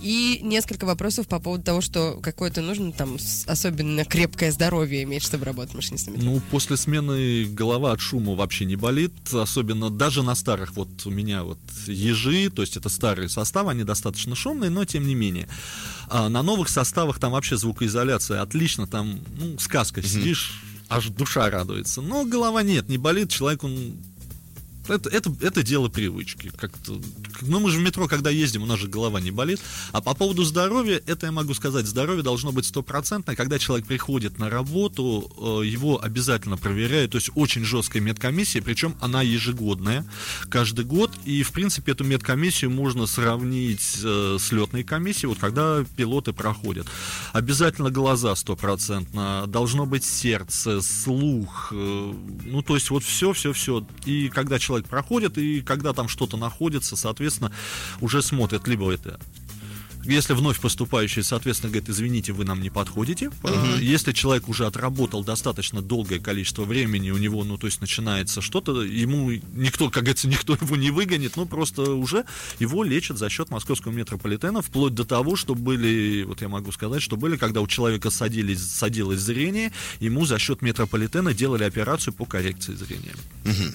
И 0.02 0.40
несколько 0.42 0.86
вопросов 0.86 1.28
по 1.28 1.38
поводу 1.40 1.62
того, 1.62 1.80
что 1.80 2.18
какое-то 2.22 2.62
нужно 2.62 2.92
там 2.92 3.18
особенно 3.46 4.04
крепкое 4.04 4.50
здоровье 4.50 5.02
иметь, 5.02 5.22
чтобы 5.22 5.44
работать 5.44 5.74
машинистами. 5.74 6.16
Ну, 6.16 6.40
после 6.50 6.76
смены 6.76 7.44
голова 7.44 7.92
от 7.92 8.00
шума 8.00 8.34
вообще 8.34 8.64
не 8.64 8.76
болит, 8.76 9.12
особенно 9.32 9.90
даже 9.90 10.22
на 10.22 10.34
старых. 10.34 10.74
Вот 10.74 10.88
у 11.04 11.10
меня 11.10 11.44
вот 11.44 11.58
ежи, 11.86 12.50
то 12.50 12.62
есть 12.62 12.76
это 12.76 12.88
старые 12.88 13.28
составы, 13.28 13.72
они 13.72 13.84
достаточно 13.84 14.34
шумные, 14.34 14.70
но 14.70 14.84
тем 14.84 15.06
не 15.06 15.14
менее. 15.14 15.48
А 16.08 16.28
на 16.28 16.42
новых 16.42 16.68
составах 16.68 17.18
там 17.18 17.32
вообще 17.32 17.56
звукоизоляция 17.56 18.40
отлично, 18.40 18.86
там, 18.86 19.20
ну, 19.38 19.58
сказка, 19.58 20.02
сидишь, 20.02 20.62
аж 20.88 21.08
душа 21.08 21.48
радуется. 21.50 22.00
Но 22.00 22.24
голова 22.24 22.62
нет, 22.62 22.88
не 22.88 22.98
болит, 22.98 23.30
человек, 23.30 23.64
он 23.64 23.96
Это, 24.90 25.08
это, 25.10 25.34
это 25.40 25.62
дело 25.62 25.88
привычки. 25.88 26.50
Как-то, 26.56 27.00
ну, 27.42 27.60
мы 27.60 27.70
же 27.70 27.78
в 27.78 27.82
метро, 27.82 28.08
когда 28.08 28.30
ездим, 28.30 28.62
у 28.62 28.66
нас 28.66 28.78
же 28.78 28.88
голова 28.88 29.20
не 29.20 29.30
болит. 29.30 29.60
А 29.92 30.00
по 30.00 30.14
поводу 30.14 30.44
здоровья, 30.44 31.00
это 31.06 31.26
я 31.26 31.32
могу 31.32 31.54
сказать, 31.54 31.86
здоровье 31.86 32.22
должно 32.22 32.52
быть 32.52 32.66
стопроцентное. 32.66 33.36
Когда 33.36 33.58
человек 33.58 33.86
приходит 33.86 34.38
на 34.38 34.50
работу, 34.50 35.30
э, 35.62 35.66
его 35.66 36.02
обязательно 36.02 36.56
проверяют. 36.56 37.12
То 37.12 37.18
есть 37.18 37.30
очень 37.34 37.64
жесткая 37.64 38.02
медкомиссия, 38.02 38.62
причем 38.62 38.96
она 39.00 39.22
ежегодная, 39.22 40.04
каждый 40.48 40.84
год. 40.84 41.12
И, 41.24 41.42
в 41.42 41.52
принципе, 41.52 41.92
эту 41.92 42.04
медкомиссию 42.04 42.70
можно 42.70 43.06
сравнить 43.06 43.98
э, 44.02 44.36
с 44.40 44.52
летной 44.52 44.82
комиссией, 44.82 45.28
вот 45.28 45.38
когда 45.38 45.84
пилоты 45.96 46.32
проходят. 46.32 46.86
Обязательно 47.32 47.90
глаза 47.90 48.34
стопроцентно, 48.34 49.44
должно 49.46 49.86
быть 49.86 50.04
сердце, 50.04 50.80
слух, 50.80 51.68
э, 51.72 52.14
ну, 52.44 52.62
то 52.62 52.74
есть 52.74 52.90
вот 52.90 53.04
все, 53.04 53.32
все, 53.32 53.52
все. 53.52 53.86
И 54.04 54.28
когда 54.28 54.58
человек 54.58 54.79
проходит, 54.88 55.38
и 55.38 55.60
когда 55.60 55.92
там 55.92 56.08
что-то 56.08 56.36
находится, 56.36 56.96
соответственно, 56.96 57.52
уже 58.00 58.22
смотрят, 58.22 58.66
либо 58.68 58.92
это 58.92 59.18
если 60.04 60.32
вновь 60.32 60.60
поступающий, 60.60 61.22
соответственно, 61.22 61.70
говорит, 61.70 61.88
извините, 61.88 62.32
вы 62.32 62.44
нам 62.44 62.62
не 62.62 62.70
подходите. 62.70 63.26
Uh-huh. 63.42 63.80
Если 63.80 64.12
человек 64.12 64.48
уже 64.48 64.66
отработал 64.66 65.24
достаточно 65.24 65.82
долгое 65.82 66.18
количество 66.20 66.64
времени, 66.64 67.10
у 67.10 67.18
него, 67.18 67.44
ну, 67.44 67.58
то 67.58 67.66
есть 67.66 67.80
начинается 67.80 68.40
что-то, 68.40 68.82
ему 68.82 69.30
никто, 69.30 69.90
как 69.90 70.04
говорится, 70.04 70.28
никто 70.28 70.54
его 70.60 70.76
не 70.76 70.90
выгонит, 70.90 71.36
ну, 71.36 71.46
просто 71.46 71.82
уже 71.92 72.24
его 72.58 72.84
лечат 72.84 73.18
за 73.18 73.28
счет 73.28 73.50
московского 73.50 73.92
метрополитена, 73.92 74.62
вплоть 74.62 74.94
до 74.94 75.04
того, 75.04 75.36
что 75.36 75.54
были, 75.54 76.22
вот 76.22 76.40
я 76.40 76.48
могу 76.48 76.72
сказать, 76.72 77.02
что 77.02 77.16
были, 77.16 77.36
когда 77.36 77.60
у 77.60 77.66
человека 77.66 78.10
садились, 78.10 78.62
садилось 78.62 79.20
зрение, 79.20 79.72
ему 80.00 80.24
за 80.24 80.38
счет 80.38 80.62
метрополитена 80.62 81.34
делали 81.34 81.64
операцию 81.64 82.14
по 82.14 82.24
коррекции 82.24 82.74
зрения. 82.74 83.14
Uh-huh. 83.44 83.74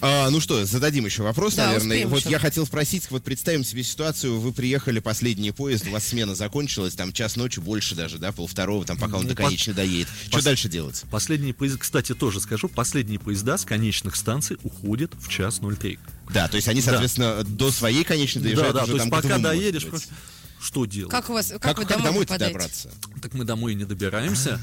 А, 0.00 0.30
ну 0.30 0.40
что, 0.40 0.64
зададим 0.64 1.04
еще 1.04 1.22
вопрос, 1.22 1.54
да, 1.54 1.66
наверное. 1.68 2.06
Вот 2.06 2.20
еще. 2.20 2.30
я 2.30 2.38
хотел 2.38 2.66
спросить, 2.66 3.10
вот 3.10 3.22
представим 3.22 3.64
себе 3.64 3.82
ситуацию, 3.82 4.40
вы 4.40 4.52
приехали 4.52 4.98
последний 4.98 5.52
поезд, 5.60 5.86
у 5.88 5.90
вас 5.90 6.06
смена 6.06 6.34
закончилась, 6.34 6.94
там 6.94 7.12
час 7.12 7.36
ночи, 7.36 7.60
больше 7.60 7.94
даже, 7.94 8.16
да, 8.16 8.32
полвторого, 8.32 8.86
там 8.86 8.96
пока 8.96 9.18
он 9.18 9.24
ну, 9.24 9.28
до 9.28 9.34
конечной 9.34 9.74
по... 9.74 9.80
доедет. 9.82 10.08
Что 10.22 10.36
Пос... 10.36 10.44
дальше 10.44 10.70
делать? 10.70 11.04
Последние 11.10 11.52
поезда, 11.52 11.78
кстати, 11.78 12.14
тоже 12.14 12.40
скажу, 12.40 12.66
последние 12.66 13.18
поезда 13.18 13.58
с 13.58 13.66
конечных 13.66 14.16
станций 14.16 14.56
уходят 14.62 15.12
в 15.20 15.28
час 15.28 15.60
03. 15.60 15.98
Да, 16.32 16.48
то 16.48 16.56
есть 16.56 16.66
они, 16.66 16.80
соответственно, 16.80 17.36
да. 17.36 17.42
до 17.44 17.70
своей 17.70 18.04
конечной 18.04 18.42
доезжают 18.42 18.72
Да, 18.72 18.80
да, 18.80 18.86
то 18.86 18.96
есть 18.96 19.10
пока 19.10 19.36
доедешь, 19.36 19.86
что 20.58 20.86
делать? 20.86 21.10
Как 21.10 21.28
у 21.28 21.34
вас, 21.34 21.48
как, 21.48 21.60
как 21.60 21.78
вы 21.78 21.84
как 21.84 22.02
домой, 22.02 22.24
домой 22.24 22.38
добраться? 22.38 22.90
Так 23.20 23.34
мы 23.34 23.44
домой 23.44 23.72
и 23.72 23.74
не 23.74 23.84
добираемся 23.84 24.58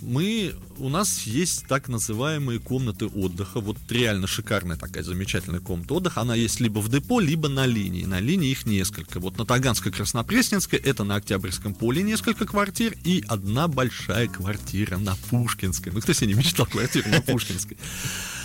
мы, 0.00 0.54
у 0.78 0.88
нас 0.88 1.22
есть 1.22 1.66
так 1.66 1.88
называемые 1.88 2.58
комнаты 2.58 3.06
отдыха. 3.06 3.60
Вот 3.60 3.76
реально 3.90 4.26
шикарная 4.26 4.76
такая 4.76 5.02
замечательная 5.02 5.60
комната 5.60 5.94
отдыха. 5.94 6.20
Она 6.20 6.34
есть 6.34 6.60
либо 6.60 6.80
в 6.80 6.88
депо, 6.88 7.20
либо 7.20 7.48
на 7.48 7.66
линии. 7.66 8.04
На 8.04 8.20
линии 8.20 8.50
их 8.50 8.66
несколько. 8.66 9.20
Вот 9.20 9.38
на 9.38 9.46
Таганской 9.46 9.92
Краснопресненской 9.92 10.78
это 10.78 11.04
на 11.04 11.16
Октябрьском 11.16 11.74
поле 11.74 12.02
несколько 12.02 12.46
квартир 12.46 12.94
и 13.04 13.24
одна 13.26 13.68
большая 13.68 14.28
квартира 14.28 14.98
на 14.98 15.16
Пушкинской. 15.30 15.92
Ну, 15.92 16.00
кто 16.00 16.12
себе 16.12 16.28
не 16.28 16.34
мечтал 16.34 16.66
квартиру 16.66 17.08
на 17.08 17.20
Пушкинской? 17.20 17.76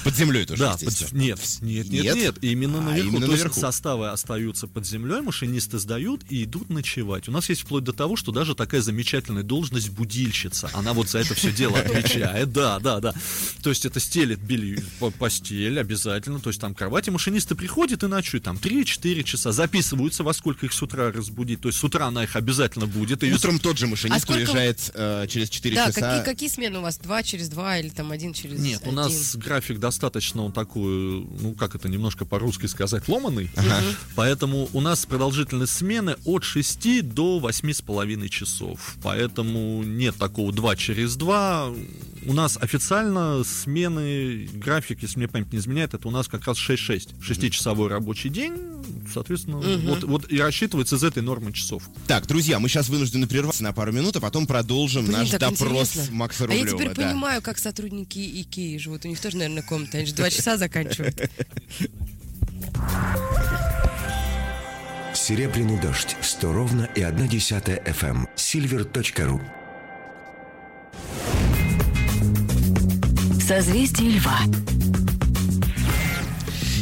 Под 0.03 0.15
землей 0.15 0.45
тоже, 0.45 0.63
Да, 0.63 0.73
под... 0.73 1.11
нет, 1.11 1.39
нет, 1.61 1.89
нет, 1.89 1.89
нет, 1.89 2.15
нет, 2.15 2.35
именно 2.41 2.79
а, 2.79 2.81
наверху. 2.81 3.09
Именно 3.09 3.25
То 3.25 3.31
наверху. 3.31 3.49
есть 3.49 3.61
составы 3.61 4.09
остаются 4.09 4.67
под 4.67 4.85
землей, 4.85 5.21
машинисты 5.21 5.79
сдают 5.79 6.21
и 6.29 6.43
идут 6.43 6.69
ночевать. 6.69 7.27
У 7.27 7.31
нас 7.31 7.49
есть 7.49 7.61
вплоть 7.61 7.83
до 7.83 7.93
того, 7.93 8.15
что 8.15 8.31
даже 8.31 8.55
такая 8.55 8.81
замечательная 8.81 9.43
должность 9.43 9.89
будильщица. 9.89 10.69
Она 10.73 10.93
вот 10.93 11.09
за 11.09 11.19
это 11.19 11.33
все 11.35 11.51
дело 11.51 11.77
отвечает. 11.79 12.51
Да, 12.51 12.79
да, 12.79 12.99
да. 12.99 13.13
То 13.61 13.69
есть 13.69 13.85
это 13.85 13.99
стелит 13.99 14.39
белье, 14.39 14.83
постель 15.19 15.79
обязательно. 15.79 16.39
То 16.39 16.49
есть 16.49 16.59
там 16.59 16.73
кровати. 16.73 17.09
Машинисты 17.09 17.55
приходят 17.55 18.03
и 18.03 18.07
ночуют 18.07 18.43
там 18.43 18.57
3-4 18.57 19.23
часа. 19.23 19.51
Записываются, 19.51 20.23
во 20.23 20.33
сколько 20.33 20.65
их 20.65 20.73
с 20.73 20.81
утра 20.81 21.11
разбудить. 21.11 21.61
То 21.61 21.69
есть 21.69 21.79
с 21.79 21.83
утра 21.83 22.07
она 22.07 22.23
их 22.23 22.35
обязательно 22.35 22.87
будет. 22.87 23.23
И 23.23 23.31
Утром 23.33 23.59
тот 23.59 23.77
же 23.77 23.87
машинист 23.87 24.29
а 24.29 24.33
уезжает 24.33 24.91
э, 24.93 25.27
через 25.29 25.49
4 25.49 25.75
да, 25.75 25.87
часа. 25.87 26.01
Да, 26.01 26.09
какие, 26.17 26.33
какие 26.33 26.49
смены 26.49 26.79
у 26.79 26.81
вас? 26.81 26.97
Два 26.97 27.23
через 27.23 27.49
два 27.49 27.77
или 27.77 27.89
там 27.89 28.11
один 28.11 28.33
через 28.33 28.59
Нет, 28.59 28.81
один? 28.81 28.93
у 28.93 28.95
нас 28.95 29.35
график 29.35 29.79
достаточно 29.91 30.43
он 30.43 30.53
такой, 30.53 31.27
ну 31.41 31.53
как 31.53 31.75
это 31.75 31.89
немножко 31.89 32.23
по-русски 32.23 32.67
сказать, 32.67 33.09
ломаный. 33.09 33.49
Ага. 33.57 33.81
Поэтому 34.15 34.69
у 34.71 34.79
нас 34.79 35.05
продолжительность 35.05 35.73
смены 35.73 36.15
от 36.23 36.45
6 36.45 37.13
до 37.13 37.39
8,5 37.39 38.29
часов. 38.29 38.95
Поэтому 39.03 39.83
нет 39.83 40.15
такого 40.15 40.53
2 40.53 40.75
через 40.77 41.17
2. 41.17 41.73
У 42.25 42.33
нас 42.33 42.57
официально 42.61 43.43
смены, 43.43 44.47
график, 44.53 45.01
если 45.01 45.19
мне 45.19 45.27
память 45.27 45.51
не 45.51 45.59
изменяет, 45.59 45.93
это 45.93 46.07
у 46.07 46.11
нас 46.11 46.27
как 46.29 46.47
раз 46.47 46.57
6-6. 46.57 47.19
6-часовой 47.19 47.89
рабочий 47.89 48.29
день, 48.29 48.53
соответственно, 49.11 49.59
угу. 49.59 49.87
вот, 49.87 50.03
вот 50.03 50.31
и 50.31 50.39
рассчитывается 50.39 50.95
из 50.95 51.03
этой 51.03 51.21
нормы 51.21 51.51
часов. 51.53 51.83
Так, 52.07 52.27
друзья, 52.27 52.59
мы 52.59 52.69
сейчас 52.69 52.89
вынуждены 52.89 53.27
прерваться 53.27 53.63
на 53.63 53.73
пару 53.73 53.91
минут, 53.91 54.15
а 54.15 54.19
потом 54.19 54.47
продолжим 54.47 55.05
Блин, 55.05 55.19
наш 55.19 55.29
допрос 55.31 55.61
интересно. 55.61 56.15
Макса 56.15 56.47
Рублева. 56.47 56.67
А 56.67 56.71
я 56.71 56.77
теперь 56.77 56.95
да. 56.95 57.09
понимаю, 57.09 57.41
как 57.41 57.57
сотрудники 57.57 58.19
Икеи 58.41 58.77
живут. 58.77 59.05
У 59.05 59.07
них 59.07 59.19
тоже, 59.19 59.37
наверное, 59.37 59.63
комната. 59.63 59.97
Они 59.97 60.07
же 60.07 60.13
два 60.13 60.29
часа 60.29 60.57
заканчивают. 60.57 61.29
Серебряный 65.13 65.79
дождь. 65.79 66.15
100 66.21 66.53
ровно 66.53 66.89
и 66.95 67.01
1 67.01 67.27
десятая 67.27 67.81
FM. 67.83 68.27
Silver.ru 68.35 69.41
Созвездие 73.41 74.11
Льва. 74.11 74.39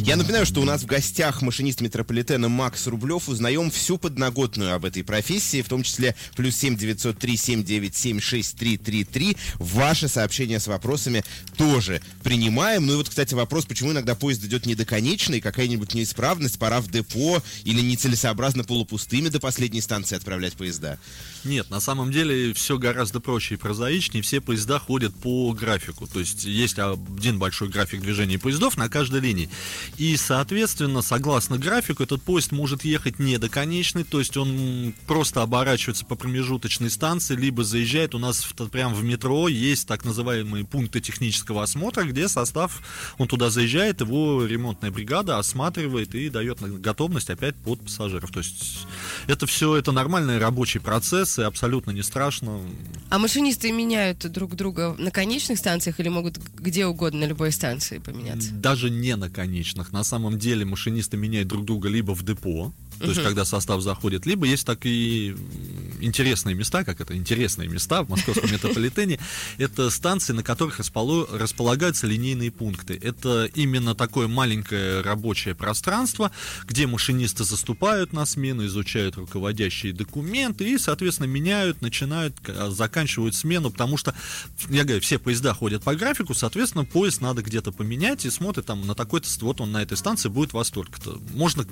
Я 0.10 0.16
напоминаю, 0.16 0.48
что 0.48 0.62
у 0.62 0.66
нас 0.66 0.82
в 0.82 0.88
гостях 0.88 1.44
машинист 1.44 1.82
метрополитена 1.82 2.50
Макс 2.50 2.88
Рублев. 2.88 3.30
Узнаем 3.30 3.70
всю 3.70 4.00
подноготную 4.00 4.74
об 4.74 4.86
этой 4.86 5.04
профессии, 5.04 5.62
в 5.62 5.70
том 5.70 5.84
числе 5.84 6.16
плюс 6.36 6.56
7 6.56 6.76
903 6.76 7.38
797 7.38 8.20
6333. 8.20 9.38
Ваши 9.60 10.08
сообщения 10.08 10.60
с 10.60 10.66
вопросами 10.66 11.24
тоже 11.58 12.02
принимаем. 12.24 12.88
Ну 12.88 12.94
и 12.94 12.96
вот, 12.96 13.08
кстати, 13.08 13.36
вопрос, 13.36 13.68
почему 13.68 13.92
иногда 13.92 14.16
поезд 14.16 14.44
идет 14.44 14.66
не 14.66 14.74
до 14.74 14.84
конечной, 14.84 15.42
какая-нибудь 15.42 15.94
неисправность, 15.94 16.58
пора 16.58 16.82
в 16.82 16.90
депо 16.90 17.44
или 17.64 17.82
нецелесообразно 17.82 18.64
полупустыми 18.64 19.30
до 19.30 19.40
последней 19.40 19.82
станции 19.82 20.16
отправлять 20.16 20.54
поезда? 20.54 20.98
Нет, 21.44 21.70
на 21.70 21.80
самом 21.80 22.12
деле 22.12 22.56
все 22.56 22.80
гораздо 22.80 23.20
проще 23.20 23.54
и 23.54 23.58
прозаичнее. 23.58 24.24
Все 24.24 24.42
поезда 24.42 24.80
ходят 24.80 25.14
по 25.14 25.54
графику. 25.54 26.08
То 26.08 26.20
есть 26.20 26.46
есть 26.46 26.80
один 26.80 27.38
большой 27.38 27.70
график 27.70 28.02
движения 28.02 28.40
поездов 28.40 28.76
на 28.76 28.90
каждой 28.90 29.20
линии. 29.20 29.52
И, 30.00 30.16
соответственно, 30.16 31.02
согласно 31.02 31.58
графику, 31.58 32.04
этот 32.04 32.22
поезд 32.22 32.54
может 32.54 32.86
ехать 32.86 33.20
не 33.20 33.38
до 33.38 33.50
конечной, 33.50 34.06
то 34.06 34.20
есть 34.20 34.38
он 34.38 34.94
просто 35.08 35.42
оборачивается 35.42 36.06
по 36.06 36.16
промежуточной 36.16 36.90
станции, 36.90 37.36
либо 37.36 37.66
заезжает. 37.66 38.16
У 38.16 38.18
нас 38.18 38.46
в, 38.46 38.54
прямо 38.70 38.96
в 38.96 39.04
метро 39.04 39.50
есть 39.50 39.90
так 39.90 40.06
называемые 40.06 40.64
пункты 40.64 41.02
технического 41.02 41.64
осмотра, 41.64 42.04
где 42.04 42.30
состав, 42.30 42.82
он 43.18 43.28
туда 43.28 43.50
заезжает, 43.50 44.00
его 44.00 44.46
ремонтная 44.46 44.90
бригада 44.90 45.38
осматривает 45.38 46.16
и 46.16 46.30
дает 46.30 46.62
готовность 46.80 47.30
опять 47.30 47.58
под 47.58 47.82
пассажиров. 47.82 48.32
То 48.32 48.40
есть 48.40 48.88
это 49.28 49.48
все, 49.48 49.76
это 49.76 49.92
нормальный 49.92 50.38
рабочий 50.38 50.80
процесс, 50.80 51.40
и 51.40 51.42
абсолютно 51.42 51.92
не 51.92 52.04
страшно. 52.04 52.62
А 53.10 53.20
машинисты 53.20 53.70
меняют 53.74 54.20
друг 54.32 54.56
друга 54.56 54.96
на 54.98 55.12
конечных 55.12 55.58
станциях 55.58 56.00
или 56.00 56.08
могут 56.08 56.38
где 56.38 56.86
угодно 56.86 57.20
на 57.20 57.26
любой 57.26 57.52
станции 57.52 57.98
поменяться? 57.98 58.54
Даже 58.54 58.90
не 58.90 59.18
на 59.18 59.30
конечных 59.30 59.89
на 59.92 60.04
самом 60.04 60.38
деле 60.38 60.66
машинисты 60.66 61.18
меняют 61.18 61.48
друг 61.48 61.66
друга 61.66 61.90
либо 61.90 62.14
в 62.14 62.24
депо, 62.24 62.74
то 63.00 63.08
есть, 63.08 63.24
когда 63.24 63.46
состав 63.46 63.82
заходит, 63.82 64.26
либо 64.26 64.46
есть 64.46 64.66
такие 64.66 65.38
интересные 66.02 66.56
места, 66.56 66.84
как 66.84 67.02
это 67.02 67.16
интересные 67.16 67.68
места 67.70 68.04
в 68.04 68.10
московском 68.10 68.52
метрополитене, 68.52 69.20
это 69.58 69.90
станции, 69.90 70.34
на 70.34 70.44
которых 70.44 70.80
располагаются 70.80 72.08
линейные 72.08 72.52
пункты. 72.52 73.00
Это 73.02 73.46
именно 73.56 73.96
такое 73.96 74.28
маленькое 74.28 75.02
рабочее 75.02 75.56
пространство, 75.56 76.32
где 76.66 76.88
машинисты 76.88 77.44
заступают 77.44 78.12
на 78.14 78.26
смену, 78.26 78.66
изучают 78.66 79.18
руководящие 79.18 79.94
документы 79.94 80.70
и, 80.70 80.78
соответственно, 80.78 81.28
меняют, 81.28 81.82
начинают, 81.82 82.36
заканчивают 82.68 83.36
смену, 83.36 83.72
потому 83.72 83.98
что, 83.98 84.14
я 84.70 84.84
говорю, 84.84 85.02
все 85.02 85.20
поезда 85.20 85.54
ходят 85.54 85.84
по 85.84 85.96
графику, 85.96 86.34
соответственно, 86.34 86.86
поезд 86.86 87.22
надо 87.22 87.42
где-то 87.42 87.72
поменять 87.72 88.26
и 88.26 88.30
смотрит 88.30 88.66
там 88.66 88.86
на 88.86 88.96
такой-то, 88.96 89.30
вот 89.42 89.62
он 89.62 89.72
на 89.72 89.82
этой 89.82 89.98
станции 89.98 90.28
будет 90.28 90.54
восторг. 90.54 91.00
Можно 91.34 91.66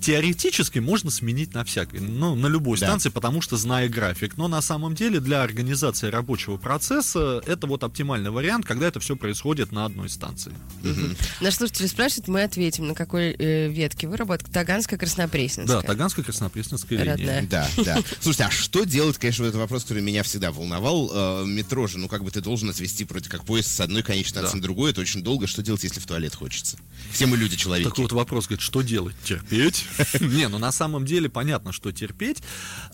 теоретически 0.00 0.57
теоретически 0.58 0.78
можно 0.80 1.10
сменить 1.10 1.54
на 1.54 1.64
всякой, 1.64 2.00
ну, 2.00 2.34
на 2.34 2.46
любой 2.48 2.78
Да. 2.78 2.86
станции, 2.86 3.10
потому 3.10 3.40
что 3.40 3.56
зная 3.56 3.88
график. 3.88 4.36
Но 4.36 4.48
на 4.48 4.60
самом 4.60 4.94
деле 4.94 5.20
для 5.20 5.42
организации 5.42 6.08
рабочего 6.10 6.56
процесса 6.56 7.40
это 7.46 7.66
вот 7.66 7.84
оптимальный 7.84 8.30
вариант, 8.30 8.66
когда 8.66 8.88
это 8.88 8.98
все 8.98 9.14
происходит 9.16 9.70
на 9.72 9.84
одной 9.84 10.08
станции. 10.08 10.52
Наш 11.40 11.54
слушатель 11.54 11.88
спрашивает, 11.88 12.28
мы 12.28 12.42
ответим, 12.42 12.88
на 12.88 12.94
какой 12.94 13.34
э, 13.38 13.68
ветке 13.68 14.08
вы 14.08 14.16
работаете. 14.16 14.52
Таганская, 14.52 14.98
Краснопресненская. 14.98 15.80
Да, 15.80 15.86
Таганская 15.86 16.24
Краснопресненская 16.24 16.98
линия. 16.98 17.12
Родная. 17.14 17.46
Да, 17.48 17.68
да. 17.84 17.98
Слушайте, 18.20 18.44
а 18.44 18.50
что 18.50 18.84
делать, 18.84 19.18
конечно, 19.18 19.44
вот 19.44 19.50
это 19.50 19.58
вопрос, 19.58 19.82
который 19.82 20.02
меня 20.02 20.22
всегда 20.22 20.50
волновал. 20.50 21.10
Э, 21.12 21.44
метро 21.46 21.86
же, 21.86 21.98
ну 21.98 22.08
как 22.08 22.24
бы 22.24 22.30
ты 22.30 22.40
должен 22.40 22.68
отвести 22.70 23.04
вроде 23.04 23.30
как 23.30 23.44
поезд 23.44 23.70
с 23.70 23.80
одной 23.80 24.02
конечной 24.02 24.30
станции 24.30 24.56
на 24.56 24.62
другую, 24.62 24.90
это 24.90 25.00
очень 25.00 25.22
долго. 25.22 25.46
Что 25.46 25.62
делать, 25.62 25.84
если 25.84 26.00
в 26.00 26.06
туалет 26.06 26.34
хочется? 26.34 26.76
Все 27.12 27.26
мы 27.26 27.36
люди 27.36 27.56
человеки. 27.56 27.88
Так 27.88 27.98
вот 27.98 28.12
вопрос, 28.12 28.46
говорит, 28.46 28.62
что 28.62 28.82
делать? 28.82 29.14
Терпеть? 29.24 29.84
Не, 30.20 30.47
ну 30.48 30.58
на 30.58 30.72
самом 30.72 31.04
деле 31.04 31.28
понятно, 31.28 31.72
что 31.72 31.92
терпеть, 31.92 32.42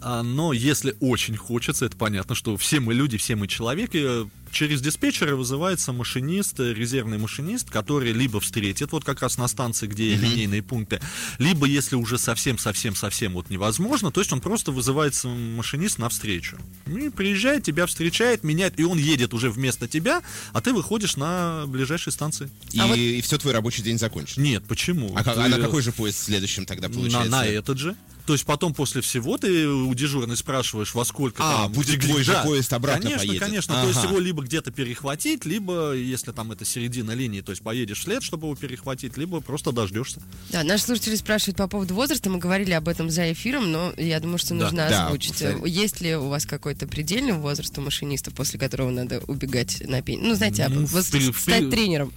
а, 0.01 0.23
но 0.23 0.53
если 0.53 0.97
очень 1.01 1.37
хочется, 1.37 1.87
это 1.87 1.97
понятно, 1.97 2.35
что 2.35 2.57
все 2.57 2.81
мы 2.81 2.95
люди, 2.95 3.17
все 3.17 3.37
мы 3.37 3.47
человеки, 3.47 4.29
через 4.55 4.81
диспетчера 4.81 5.37
вызывается 5.37 5.93
машинист, 5.93 6.59
э, 6.61 6.73
резервный 6.73 7.19
машинист, 7.19 7.69
который 7.71 8.13
либо 8.13 8.41
встретит 8.41 8.93
вот 8.93 9.05
как 9.05 9.21
раз 9.21 9.37
на 9.37 9.49
станции, 9.49 9.87
где 9.87 10.15
линейные 10.15 10.63
пункты, 10.63 11.01
либо 11.39 11.67
если 11.67 11.97
уже 11.97 12.17
совсем-совсем-совсем 12.17 13.35
вот 13.35 13.51
невозможно, 13.51 14.11
то 14.11 14.21
есть 14.21 14.33
он 14.33 14.41
просто 14.41 14.73
вызывается 14.73 15.29
машинист 15.29 15.99
навстречу. 15.99 16.57
И 16.87 17.11
приезжает, 17.11 17.65
тебя 17.65 17.87
встречает, 17.87 18.45
меняет, 18.45 18.79
и 18.79 18.85
он 18.85 18.97
едет 18.97 19.35
уже 19.35 19.51
вместо 19.51 19.89
тебя, 19.89 20.23
а 20.53 20.61
ты 20.61 20.73
выходишь 20.73 21.17
на 21.17 21.65
ближайшей 21.67 22.13
станции. 22.13 22.49
И, 22.73 23.21
все, 23.21 23.39
твой 23.39 23.53
рабочий 23.53 23.83
день 23.83 23.99
закончен. 23.99 24.43
Нет, 24.43 24.65
почему? 24.67 25.13
А, 25.17 25.25
Ты- 25.25 25.31
а 25.31 25.49
на 25.49 25.59
какой 25.59 25.83
же 25.83 25.93
поезд 25.93 26.21
в 26.21 26.23
следующем 26.23 26.65
тогда 26.65 26.89
на, 26.89 26.95
получается? 26.95 27.31
на 27.31 27.47
этот 27.47 27.79
же. 27.79 27.97
То 28.27 28.33
есть 28.33 28.47
потом 28.47 28.73
после 28.73 29.03
всего 29.03 29.37
ты 29.37 29.69
у 29.69 29.93
дежурной 29.95 30.37
спрашиваешь, 30.39 30.95
во 30.95 31.05
сколько 31.05 31.43
А, 31.43 31.65
там... 31.65 31.73
будет 31.73 31.99
где- 31.99 32.25
да. 32.25 32.43
поезд 32.43 32.73
обратно 32.73 33.03
Конечно, 33.03 33.19
поедет. 33.27 33.43
конечно. 33.43 33.75
То 33.83 33.87
есть 33.89 33.99
Ага. 33.99 34.09
его 34.09 34.19
либо 34.19 34.43
где-то 34.43 34.71
перехватить, 34.71 35.45
либо, 35.45 35.93
если 35.93 36.33
там 36.33 36.51
это 36.51 36.65
середина 36.65 37.11
линии, 37.13 37.43
то 37.43 37.51
есть 37.53 37.63
поедешь 37.63 38.01
вслед, 38.01 38.23
чтобы 38.23 38.47
его 38.47 38.57
перехватить, 38.57 39.19
либо 39.19 39.41
просто 39.41 39.73
дождешься. 39.73 40.23
Да, 40.51 40.65
наши 40.65 40.85
слушатели 40.85 41.17
спрашивают 41.17 41.59
по 41.59 41.69
поводу 41.69 41.95
возраста. 41.95 42.31
Мы 42.31 42.39
говорили 42.39 42.73
об 42.73 42.89
этом 42.89 43.11
за 43.11 43.31
эфиром, 43.31 43.71
но 43.71 43.93
я 43.99 44.19
думаю, 44.21 44.39
что 44.39 44.51
Да. 44.55 44.65
нужно 44.65 44.89
Да, 44.89 45.07
озвучить. 45.07 45.31
повторить. 45.33 45.75
Есть 45.77 46.01
ли 46.01 46.17
у 46.17 46.29
вас 46.29 46.47
какой-то 46.47 46.87
предельный 46.87 47.35
возраст 47.35 47.77
у 47.77 47.83
машиниста, 47.83 48.31
после 48.31 48.59
которого 48.59 48.91
надо 48.91 49.19
убегать 49.27 49.83
на 49.87 50.01
пенсию? 50.01 50.29
Ну, 50.29 50.35
знаете, 50.35 50.67
Ну, 50.69 50.81
об- 50.85 50.87
в 50.89 51.11
при- 51.11 51.31
в 51.31 51.39
стать 51.39 51.61
при- 51.65 51.71
тренером. 51.71 52.13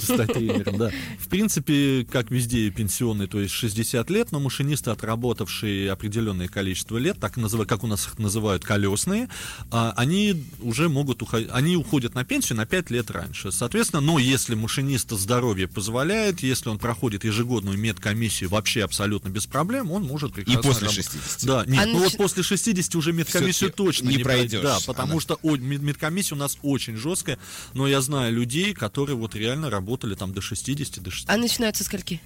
Стать 0.00 0.32
тренером, 0.32 0.78
да. 0.78 0.90
В 1.18 1.28
принципе, 1.28 2.06
как 2.10 2.30
везде 2.30 2.70
пенсионный, 2.70 3.26
то 3.26 3.40
есть 3.40 3.52
60 3.54 4.08
лет, 4.10 4.30
но 4.32 4.38
машинисты, 4.40 4.90
отработавшие 5.32 5.90
определенное 5.90 6.48
количество 6.48 6.98
лет, 6.98 7.18
так 7.18 7.36
называют, 7.36 7.68
как 7.68 7.84
у 7.84 7.86
нас 7.86 8.06
их 8.06 8.18
называют 8.18 8.64
колесные, 8.64 9.28
а, 9.70 9.92
они 9.96 10.44
уже 10.60 10.88
могут 10.88 11.22
уходить, 11.22 11.48
они 11.52 11.76
уходят 11.76 12.14
на 12.14 12.24
пенсию 12.24 12.58
на 12.58 12.66
5 12.66 12.90
лет 12.90 13.10
раньше. 13.10 13.50
Соответственно, 13.50 14.00
но 14.00 14.18
если 14.18 14.54
машиниста 14.54 15.16
здоровье 15.16 15.68
позволяет, 15.68 16.40
если 16.40 16.68
он 16.68 16.78
проходит 16.78 17.24
ежегодную 17.24 17.78
медкомиссию 17.78 18.50
вообще 18.50 18.84
абсолютно 18.84 19.28
без 19.30 19.46
проблем, 19.46 19.90
он 19.90 20.02
может 20.04 20.32
прекрасно... 20.32 20.62
после 20.62 20.86
раб- 20.86 20.94
60. 20.94 21.44
Да, 21.44 21.64
нет, 21.66 21.82
А 21.82 21.86
ну 21.86 21.98
вот 21.98 22.16
после 22.16 22.42
60 22.42 22.94
уже 22.94 23.12
медкомиссию 23.12 23.72
точно 23.72 24.08
не 24.08 24.16
не, 24.16 24.22
пройдешь. 24.22 24.62
Да, 24.62 24.78
потому 24.86 25.12
Она- 25.12 25.20
что 25.20 25.38
о, 25.42 25.56
мед- 25.56 25.82
медкомиссия 25.82 26.36
у 26.36 26.38
нас 26.38 26.58
очень 26.62 26.96
жесткая, 26.96 27.38
но 27.74 27.86
я 27.88 28.00
знаю 28.00 28.32
людей, 28.32 28.74
которые 28.74 29.16
вот 29.16 29.34
реально 29.34 29.70
работали 29.70 30.14
там 30.14 30.32
до 30.32 30.40
60, 30.40 31.02
до 31.02 31.10
60. 31.10 31.30
А 31.30 31.36
начинаются 31.36 31.84
скольки? 31.84 32.20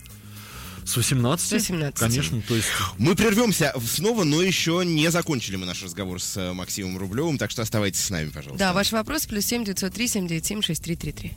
С 0.87 0.97
18? 0.97 1.49
С 1.49 1.52
18. 1.52 1.99
Конечно, 1.99 2.43
то 2.47 2.55
есть... 2.55 2.69
Мы 2.97 3.16
прервемся 3.16 3.75
снова, 3.85 4.23
но 4.23 4.40
еще 4.40 4.83
не 4.85 5.11
закончили 5.11 5.57
мы 5.57 5.66
наш 5.66 5.83
разговор 5.83 6.23
с 6.23 6.37
э, 6.37 6.52
Максимом 6.52 6.97
Рублевым, 6.97 7.38
так 7.38 7.50
что 7.50 7.62
оставайтесь 7.62 8.05
с 8.05 8.11
нами, 8.11 8.28
пожалуйста. 8.28 8.66
Да, 8.66 8.73
ваш 8.73 8.93
вопрос 8.93 9.26
плюс 9.26 9.45
семь 9.45 9.64
девятьсот 9.64 9.93
три 9.93 10.07
семь 10.07 10.28
девять 10.28 10.47
семь 10.47 10.62
шесть 10.62 10.85
три 10.85 10.95
три 10.95 11.11
три. 11.11 11.33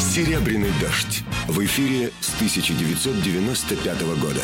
«Серебряный 0.00 0.72
дождь» 0.80 1.24
в 1.48 1.62
эфире 1.64 2.10
с 2.20 2.34
1995 2.36 4.00
года. 4.18 4.42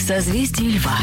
Созвездие 0.00 0.70
Льва. 0.70 0.98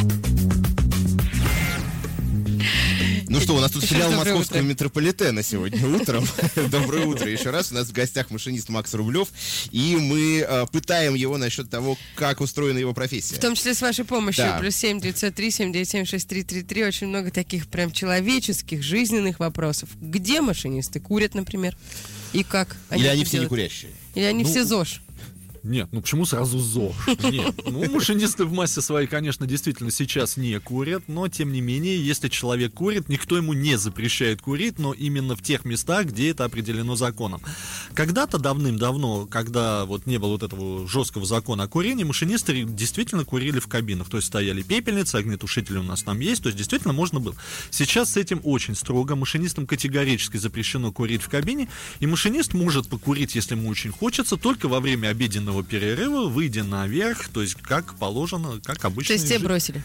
Что, 3.47 3.55
у 3.55 3.61
нас 3.61 3.71
тут 3.71 3.83
Еще 3.83 3.95
филиал 3.95 4.11
московского 4.11 4.57
утро. 4.57 4.67
метрополитена 4.67 5.41
сегодня 5.41 5.87
утром. 5.87 6.27
Доброе 6.69 7.05
утро 7.05 7.29
еще 7.29 7.49
раз. 7.49 7.71
У 7.71 7.75
нас 7.75 7.87
в 7.87 7.93
гостях 7.93 8.29
машинист 8.29 8.67
Макс 8.67 8.93
Рублев, 8.93 9.29
и 9.71 9.95
мы 9.95 10.39
э, 10.45 10.65
пытаем 10.69 11.13
его 11.13 11.37
насчет 11.37 11.69
того, 11.69 11.97
как 12.15 12.41
устроена 12.41 12.77
его 12.77 12.93
профессия. 12.93 13.35
В 13.35 13.39
том 13.39 13.55
числе 13.55 13.73
с 13.73 13.81
вашей 13.81 14.03
помощью. 14.03 14.43
Да. 14.43 14.57
Плюс 14.59 14.75
семь 14.75 14.99
девятьсот 14.99 15.33
три 15.33 15.49
семь 15.51 15.71
девять 15.71 15.87
семь 15.87 16.03
шесть 16.03 16.27
три 16.27 16.43
три 16.43 16.61
три. 16.61 16.83
Очень 16.83 17.07
много 17.07 17.31
таких 17.31 17.67
прям 17.67 17.93
человеческих, 17.93 18.83
жизненных 18.83 19.39
вопросов. 19.39 19.87
Где 20.01 20.41
машинисты 20.41 20.99
курят, 20.99 21.33
например? 21.33 21.77
И 22.33 22.43
как? 22.43 22.75
Или 22.93 23.07
они 23.07 23.23
все 23.23 23.37
не 23.37 23.45
делают? 23.45 23.49
курящие? 23.49 23.91
Или 24.15 24.25
они 24.25 24.43
Ну, 24.43 24.49
все 24.49 24.65
ЗОЖ? 24.65 24.99
Нет, 25.67 25.89
ну 25.91 26.01
почему 26.01 26.25
сразу 26.25 26.59
ЗОЖ? 26.59 26.95
Нет, 27.23 27.55
ну 27.65 27.91
машинисты 27.91 28.45
в 28.45 28.53
массе 28.53 28.81
своей, 28.81 29.05
конечно, 29.05 29.45
действительно 29.45 29.91
сейчас 29.91 30.37
не 30.37 30.57
курят, 30.61 31.03
но 31.07 31.27
тем 31.27 31.51
не 31.51 31.59
менее, 31.59 32.01
если 32.03 32.29
человек 32.29 32.73
курит, 32.73 33.09
никто 33.09 33.35
ему 33.35 33.51
не 33.51 33.77
запрещает 33.77 34.41
курить, 34.41 34.79
но 34.79 34.93
именно 34.93 35.35
в 35.35 35.41
тех 35.41 35.65
местах, 35.65 36.05
где 36.05 36.29
это 36.29 36.45
определено 36.45 36.95
законом. 36.95 37.41
Когда-то 37.93 38.37
давным-давно, 38.37 39.25
когда 39.25 39.83
вот 39.83 40.05
не 40.05 40.17
было 40.19 40.31
вот 40.31 40.43
этого 40.43 40.87
жесткого 40.87 41.25
закона 41.25 41.63
о 41.63 41.67
курении, 41.67 42.05
машинисты 42.05 42.63
действительно 42.63 43.25
курили 43.25 43.59
в 43.59 43.67
кабинах, 43.67 44.09
то 44.09 44.17
есть 44.17 44.27
стояли 44.27 44.61
пепельницы, 44.61 45.17
огнетушители 45.17 45.79
у 45.79 45.83
нас 45.83 46.01
там 46.01 46.21
есть, 46.21 46.43
то 46.43 46.47
есть 46.47 46.57
действительно 46.57 46.93
можно 46.93 47.19
было. 47.19 47.35
Сейчас 47.71 48.13
с 48.13 48.17
этим 48.17 48.39
очень 48.45 48.75
строго, 48.75 49.17
машинистам 49.17 49.67
категорически 49.67 50.37
запрещено 50.37 50.93
курить 50.93 51.21
в 51.21 51.27
кабине, 51.29 51.67
и 51.99 52.07
машинист 52.07 52.53
может 52.53 52.87
покурить, 52.87 53.35
если 53.35 53.55
ему 53.55 53.67
очень 53.67 53.91
хочется, 53.91 54.37
только 54.37 54.69
во 54.69 54.79
время 54.79 55.09
обеденного 55.09 55.56
перерыва, 55.63 56.27
выйдя 56.27 56.63
наверх, 56.63 57.29
то 57.29 57.41
есть 57.41 57.55
как 57.55 57.95
положено, 57.95 58.59
как 58.63 58.85
обычно. 58.85 59.07
То 59.07 59.13
есть 59.13 59.27
тебе 59.27 59.39
бросили. 59.39 59.83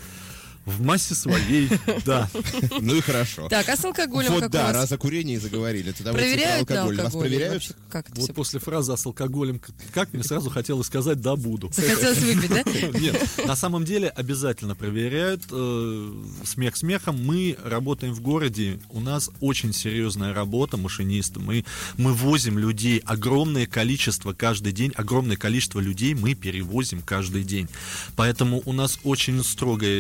В 0.64 0.80
массе 0.80 1.14
своей, 1.14 1.68
да. 2.06 2.30
Ну 2.80 2.94
и 2.94 3.00
хорошо. 3.00 3.48
Так, 3.48 3.68
а 3.68 3.76
с 3.76 3.84
алкоголем 3.84 4.32
Вот 4.32 4.50
да, 4.50 4.72
раз 4.72 4.92
о 4.92 4.98
курении 4.98 5.36
заговорили, 5.36 5.90
то 5.92 6.04
давайте 6.04 6.38
про 6.38 6.58
алкоголь. 6.58 7.00
Вас 7.00 7.12
проверяют? 7.12 7.76
Вот 8.14 8.34
после 8.34 8.60
фразы 8.60 8.96
с 8.96 9.04
алкоголем, 9.04 9.60
как 9.92 10.12
мне 10.12 10.22
сразу 10.22 10.50
хотелось 10.50 10.86
сказать 10.86 11.20
«да, 11.20 11.34
буду». 11.36 11.70
Захотелось 11.72 12.18
выпить, 12.18 12.50
да? 12.50 12.98
Нет, 12.98 13.46
на 13.46 13.56
самом 13.56 13.84
деле 13.84 14.08
обязательно 14.08 14.74
проверяют. 14.76 15.42
э, 15.50 16.12
Смех 16.44 16.76
смехом. 16.76 17.24
Мы 17.24 17.56
работаем 17.64 18.14
в 18.14 18.20
городе, 18.20 18.78
у 18.90 19.00
нас 19.00 19.30
очень 19.40 19.72
серьезная 19.72 20.32
работа 20.32 20.76
машиниста. 20.76 21.40
Мы, 21.40 21.64
мы 21.96 22.12
возим 22.12 22.58
людей, 22.58 23.02
огромное 23.04 23.66
количество 23.66 24.32
каждый 24.32 24.72
день, 24.72 24.92
огромное 24.94 25.36
количество 25.36 25.80
людей 25.80 26.14
мы 26.14 26.34
перевозим 26.34 27.02
каждый 27.02 27.42
день. 27.44 27.68
Поэтому 28.16 28.62
у 28.64 28.72
нас 28.72 28.98
очень 29.02 29.42
строгая 29.42 29.92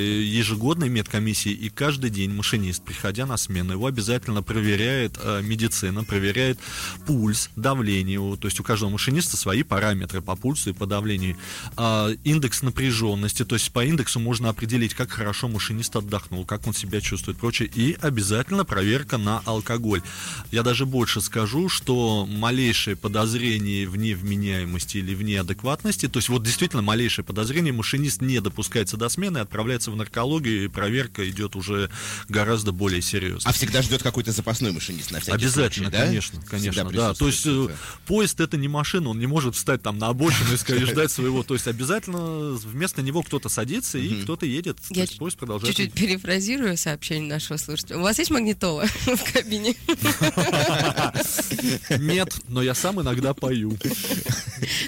ежегодная 0.52 0.88
медкомиссия, 0.88 1.52
и 1.52 1.70
каждый 1.70 2.10
день 2.10 2.30
машинист, 2.30 2.84
приходя 2.84 3.24
на 3.26 3.36
смену, 3.36 3.72
его 3.72 3.86
обязательно 3.86 4.42
проверяет 4.42 5.18
э, 5.22 5.40
медицина, 5.42 6.04
проверяет 6.04 6.58
пульс, 7.06 7.48
давление. 7.56 8.36
То 8.36 8.48
есть 8.48 8.60
у 8.60 8.62
каждого 8.62 8.90
машиниста 8.90 9.36
свои 9.36 9.62
параметры 9.62 10.20
по 10.20 10.36
пульсу 10.36 10.70
и 10.70 10.72
по 10.72 10.86
давлению. 10.86 11.36
А, 11.76 12.10
индекс 12.24 12.62
напряженности, 12.62 13.44
то 13.44 13.54
есть 13.54 13.72
по 13.72 13.84
индексу 13.84 14.20
можно 14.20 14.50
определить, 14.50 14.94
как 14.94 15.10
хорошо 15.10 15.48
машинист 15.48 15.96
отдохнул, 15.96 16.44
как 16.44 16.66
он 16.66 16.74
себя 16.74 17.00
чувствует, 17.00 17.38
прочее. 17.38 17.70
И 17.74 17.96
обязательно 18.00 18.64
проверка 18.64 19.16
на 19.16 19.40
алкоголь. 19.46 20.02
Я 20.50 20.62
даже 20.62 20.84
больше 20.84 21.20
скажу, 21.20 21.68
что 21.68 22.26
малейшее 22.26 22.96
подозрение 22.96 23.88
в 23.88 23.96
невменяемости 23.96 24.98
или 24.98 25.14
в 25.14 25.22
неадекватности, 25.22 26.08
то 26.08 26.18
есть 26.18 26.28
вот 26.28 26.42
действительно 26.42 26.82
малейшее 26.82 27.24
подозрение, 27.24 27.72
машинист 27.72 28.20
не 28.20 28.40
допускается 28.40 28.96
до 28.96 29.08
смены, 29.08 29.38
отправляется 29.38 29.90
в 29.90 29.96
наркологию, 29.96 30.41
и 30.50 30.68
проверка 30.68 31.28
идет 31.28 31.56
уже 31.56 31.90
гораздо 32.28 32.72
более 32.72 33.02
серьезно. 33.02 33.48
А 33.48 33.52
всегда 33.52 33.82
ждет 33.82 34.02
какой-то 34.02 34.32
запасной 34.32 34.72
машинист 34.72 35.10
на 35.10 35.20
всякий 35.20 35.36
Обязательно, 35.36 35.88
случай, 35.88 35.98
да? 35.98 36.06
конечно, 36.06 36.40
Всегда 36.40 36.50
конечно, 36.50 36.90
да. 36.90 37.14
То 37.14 37.26
есть 37.26 37.42
присутствует 37.42 37.70
э, 37.70 37.74
это. 37.74 38.06
поезд 38.06 38.40
это 38.40 38.56
не 38.56 38.68
машина, 38.68 39.10
он 39.10 39.18
не 39.18 39.26
может 39.26 39.54
встать 39.54 39.82
там 39.82 39.98
на 39.98 40.08
обочину 40.08 40.52
и 40.52 40.56
сказать, 40.56 40.88
ждать 40.88 41.10
своего. 41.10 41.42
То 41.42 41.54
есть 41.54 41.66
обязательно 41.66 42.52
вместо 42.52 43.02
него 43.02 43.22
кто-то 43.22 43.48
садится 43.48 43.98
и 43.98 44.22
кто-то 44.22 44.46
едет. 44.46 44.78
Я 44.90 45.06
поезд 45.18 45.38
продолжает. 45.38 45.76
Чуть-чуть 45.76 45.94
перефразирую 45.94 46.76
сообщение 46.76 47.28
нашего 47.28 47.56
слушателя. 47.56 47.98
У 47.98 48.02
вас 48.02 48.18
есть 48.18 48.30
магнитола 48.30 48.86
в 49.04 49.32
кабине? 49.32 49.74
Нет, 51.98 52.36
но 52.48 52.62
я 52.62 52.74
сам 52.74 53.00
иногда 53.00 53.34
пою. 53.34 53.76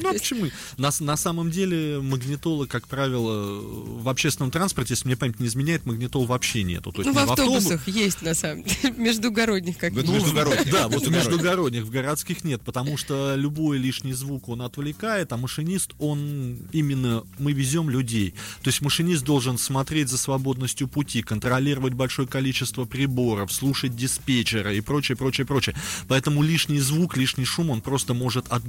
Ну, 0.02 0.12
почему? 0.12 0.46
На, 0.76 0.90
на 1.00 1.16
самом 1.16 1.50
деле 1.50 2.00
магнитола, 2.00 2.66
как 2.66 2.86
правило, 2.88 3.60
в 3.60 4.08
общественном 4.08 4.50
транспорте, 4.50 4.94
если 4.94 5.06
мне 5.06 5.16
память 5.16 5.40
не 5.44 5.48
изменяет, 5.48 5.84
магнитол 5.86 6.24
вообще 6.24 6.62
нету. 6.62 6.90
То 6.90 7.02
есть 7.02 7.06
Ну, 7.06 7.12
в 7.12 7.16
ни 7.26 7.30
автобус- 7.30 7.56
автобусах 7.66 7.88
есть, 7.88 8.22
на 8.22 8.34
самом 8.34 8.64
деле, 8.64 8.94
междугородних 8.96 9.76
как 9.78 9.92
Ну, 9.92 10.02
междугородних. 10.12 10.72
Да, 10.72 10.88
вот 10.88 11.06
в 11.06 11.10
Междугородних. 11.10 11.82
в 11.84 11.90
городских 11.90 12.44
нет, 12.44 12.62
потому 12.62 12.96
что 12.96 13.34
любой 13.36 13.78
лишний 13.78 14.12
звук 14.14 14.48
он 14.48 14.62
отвлекает, 14.62 15.32
а 15.32 15.36
машинист, 15.36 15.92
он 15.98 16.56
именно, 16.72 17.24
мы 17.38 17.52
везем 17.52 17.90
людей. 17.90 18.34
То 18.62 18.68
есть 18.70 18.80
машинист 18.80 19.24
должен 19.24 19.58
смотреть 19.58 20.08
за 20.08 20.18
свободностью 20.18 20.88
пути, 20.88 21.22
контролировать 21.22 21.92
большое 21.92 22.26
количество 22.26 22.84
приборов, 22.86 23.52
слушать 23.52 23.94
диспетчера 23.94 24.72
и 24.72 24.80
прочее, 24.80 25.16
прочее, 25.16 25.46
прочее. 25.46 25.76
Поэтому 26.08 26.42
лишний 26.42 26.80
звук, 26.80 27.16
лишний 27.16 27.44
шум 27.44 27.70
он 27.70 27.80
просто 27.82 28.14
может 28.14 28.46
от- 28.48 28.62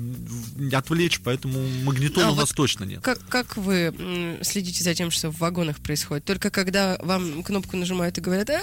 отвлечь, 0.73 1.21
поэтому 1.23 1.59
магнитола 1.83 2.27
А 2.27 2.31
у 2.31 2.35
нас 2.35 2.49
вот 2.49 2.55
точно 2.57 2.83
нет. 2.83 3.01
Как, 3.01 3.19
как 3.27 3.57
вы 3.57 4.37
следите 4.41 4.83
за 4.83 4.93
тем, 4.93 5.11
что 5.11 5.29
в 5.31 5.37
вагонах 5.39 5.77
происходит? 5.77 6.25
Только 6.25 6.49
когда 6.65 6.97
вам 7.01 7.43
кнопку 7.43 7.77
нажимают 7.77 8.17
и 8.17 8.21
говорят, 8.21 8.49
«А, 8.49 8.59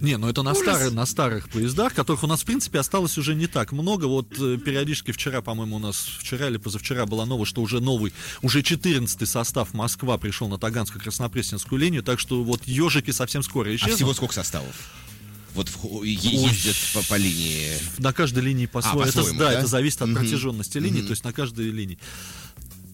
Не, 0.00 0.16
ну 0.16 0.28
это 0.28 0.42
на, 0.42 0.54
старых, 0.54 0.92
на 0.92 1.04
старых 1.06 1.48
поездах, 1.50 1.94
которых 1.94 2.22
у 2.24 2.26
нас, 2.26 2.42
в 2.42 2.44
принципе, 2.44 2.78
осталось 2.78 3.18
уже 3.18 3.34
не 3.34 3.46
так 3.46 3.72
много. 3.72 4.06
Вот 4.06 4.28
э, 4.38 4.56
периодически 4.58 5.12
вчера, 5.12 5.42
по-моему, 5.42 5.76
у 5.76 5.78
нас 5.78 5.96
вчера 6.18 6.48
или 6.48 6.56
позавчера 6.56 7.06
была 7.06 7.26
новость, 7.26 7.50
что 7.50 7.62
уже 7.62 7.80
новый, 7.80 8.12
уже 8.42 8.62
14 8.62 9.28
состав 9.28 9.74
Москва 9.74 10.16
пришел 10.18 10.48
на 10.48 10.54
Таганско-Краснопресненскую 10.56 11.78
линию, 11.78 12.02
так 12.02 12.18
что 12.20 12.42
вот 12.42 12.64
ежики 12.66 13.10
совсем 13.10 13.42
скоро 13.42 13.68
А 13.68 13.74
исчезнут. 13.74 13.96
всего 13.96 14.14
сколько 14.14 14.34
составов? 14.34 14.74
Вот 15.54 15.68
в- 15.68 16.02
е- 16.02 16.14
ездят 16.14 16.74
по, 16.94 17.02
по 17.04 17.14
линии. 17.16 17.72
На 17.98 18.12
каждой 18.12 18.42
линии 18.42 18.66
по-своему. 18.66 19.02
это, 19.02 19.12
по-своему, 19.18 19.38
да, 19.38 19.52
да? 19.52 19.58
это 19.60 19.66
зависит 19.68 20.02
от 20.02 20.08
Мгм. 20.08 20.18
протяженности 20.18 20.78
линии, 20.78 21.02
то 21.02 21.10
есть 21.10 21.22
на 21.22 21.32
каждой 21.32 21.70
линии. 21.70 21.98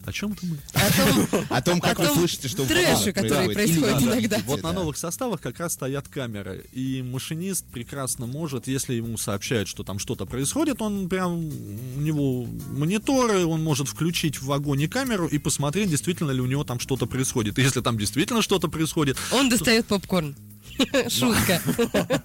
О 0.06 0.12
чем 0.12 0.32
это 0.32 0.46
мы? 0.46 0.56
о 0.74 0.90
том, 0.90 1.44
О 1.50 1.62
том, 1.62 1.80
как 1.80 1.98
О 1.98 2.02
вы 2.02 2.08
том 2.08 2.18
слышите, 2.18 2.48
что 2.48 2.64
происходит. 2.64 3.14
происходит 3.54 4.00
Или- 4.00 4.06
иногда. 4.06 4.38
Вот 4.46 4.62
на 4.62 4.72
новых 4.72 4.96
составах 4.96 5.40
как 5.40 5.60
раз 5.60 5.74
стоят 5.74 6.08
камеры. 6.08 6.64
И 6.72 7.02
машинист 7.02 7.64
прекрасно 7.66 8.26
может, 8.26 8.66
если 8.66 8.94
ему 8.94 9.18
сообщают, 9.18 9.68
что 9.68 9.82
там 9.84 9.98
что-то 9.98 10.26
происходит, 10.26 10.80
он 10.82 11.08
прям, 11.08 11.34
у 11.34 12.00
него 12.00 12.46
мониторы, 12.70 13.44
он 13.44 13.62
может 13.62 13.88
включить 13.88 14.40
в 14.40 14.46
вагоне 14.46 14.88
камеру 14.88 15.26
и 15.26 15.38
посмотреть, 15.38 15.90
действительно 15.90 16.30
ли 16.30 16.40
у 16.40 16.46
него 16.46 16.64
там 16.64 16.80
что-то 16.80 17.06
происходит. 17.06 17.58
И 17.58 17.62
если 17.62 17.80
там 17.80 17.98
действительно 17.98 18.42
что-то 18.42 18.68
происходит, 18.68 19.16
он 19.32 19.48
достает 19.48 19.86
попкорн. 19.86 20.34
Шутка. 21.08 21.60